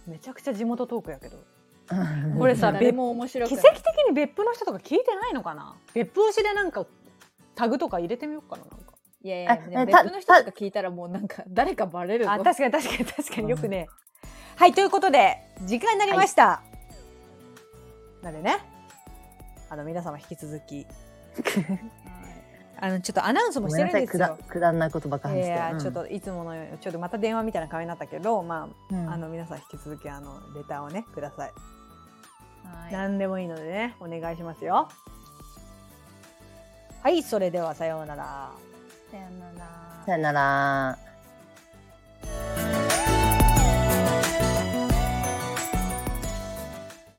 [0.07, 1.37] めちゃくちゃ地元トークやけど
[2.37, 5.75] これさ誰も面白く奇ない跡的に別府の人とか聞いてないのかな？
[5.93, 6.85] 別府推しでなんか
[7.55, 8.93] タグとか入れてみようかななんか。
[9.21, 12.25] いやいや別府の人とか聞いたらもうなんか誰かバレる。
[12.25, 13.87] ぞあ確かに確かに確かによくね、
[14.55, 16.61] はいということで時間になりました、
[18.21, 18.59] なんでね。
[19.69, 20.85] あの皆様引き続き。
[22.81, 25.51] あのちょっとアナウンスもしてるんですくだよくだんないことばっかい話して。
[25.51, 25.79] やうん。
[25.79, 29.09] ちょっといつものようにちょっとまた電話みたいな顔になったけどまあ、うん。
[29.09, 31.51] あの皆さん引き続きあのレターをねください、
[32.91, 34.89] 何でもいいのでねお願いしますよ。
[37.01, 38.51] はいそれではさようなら。
[39.11, 40.03] さようなら。
[40.05, 40.99] さようなら。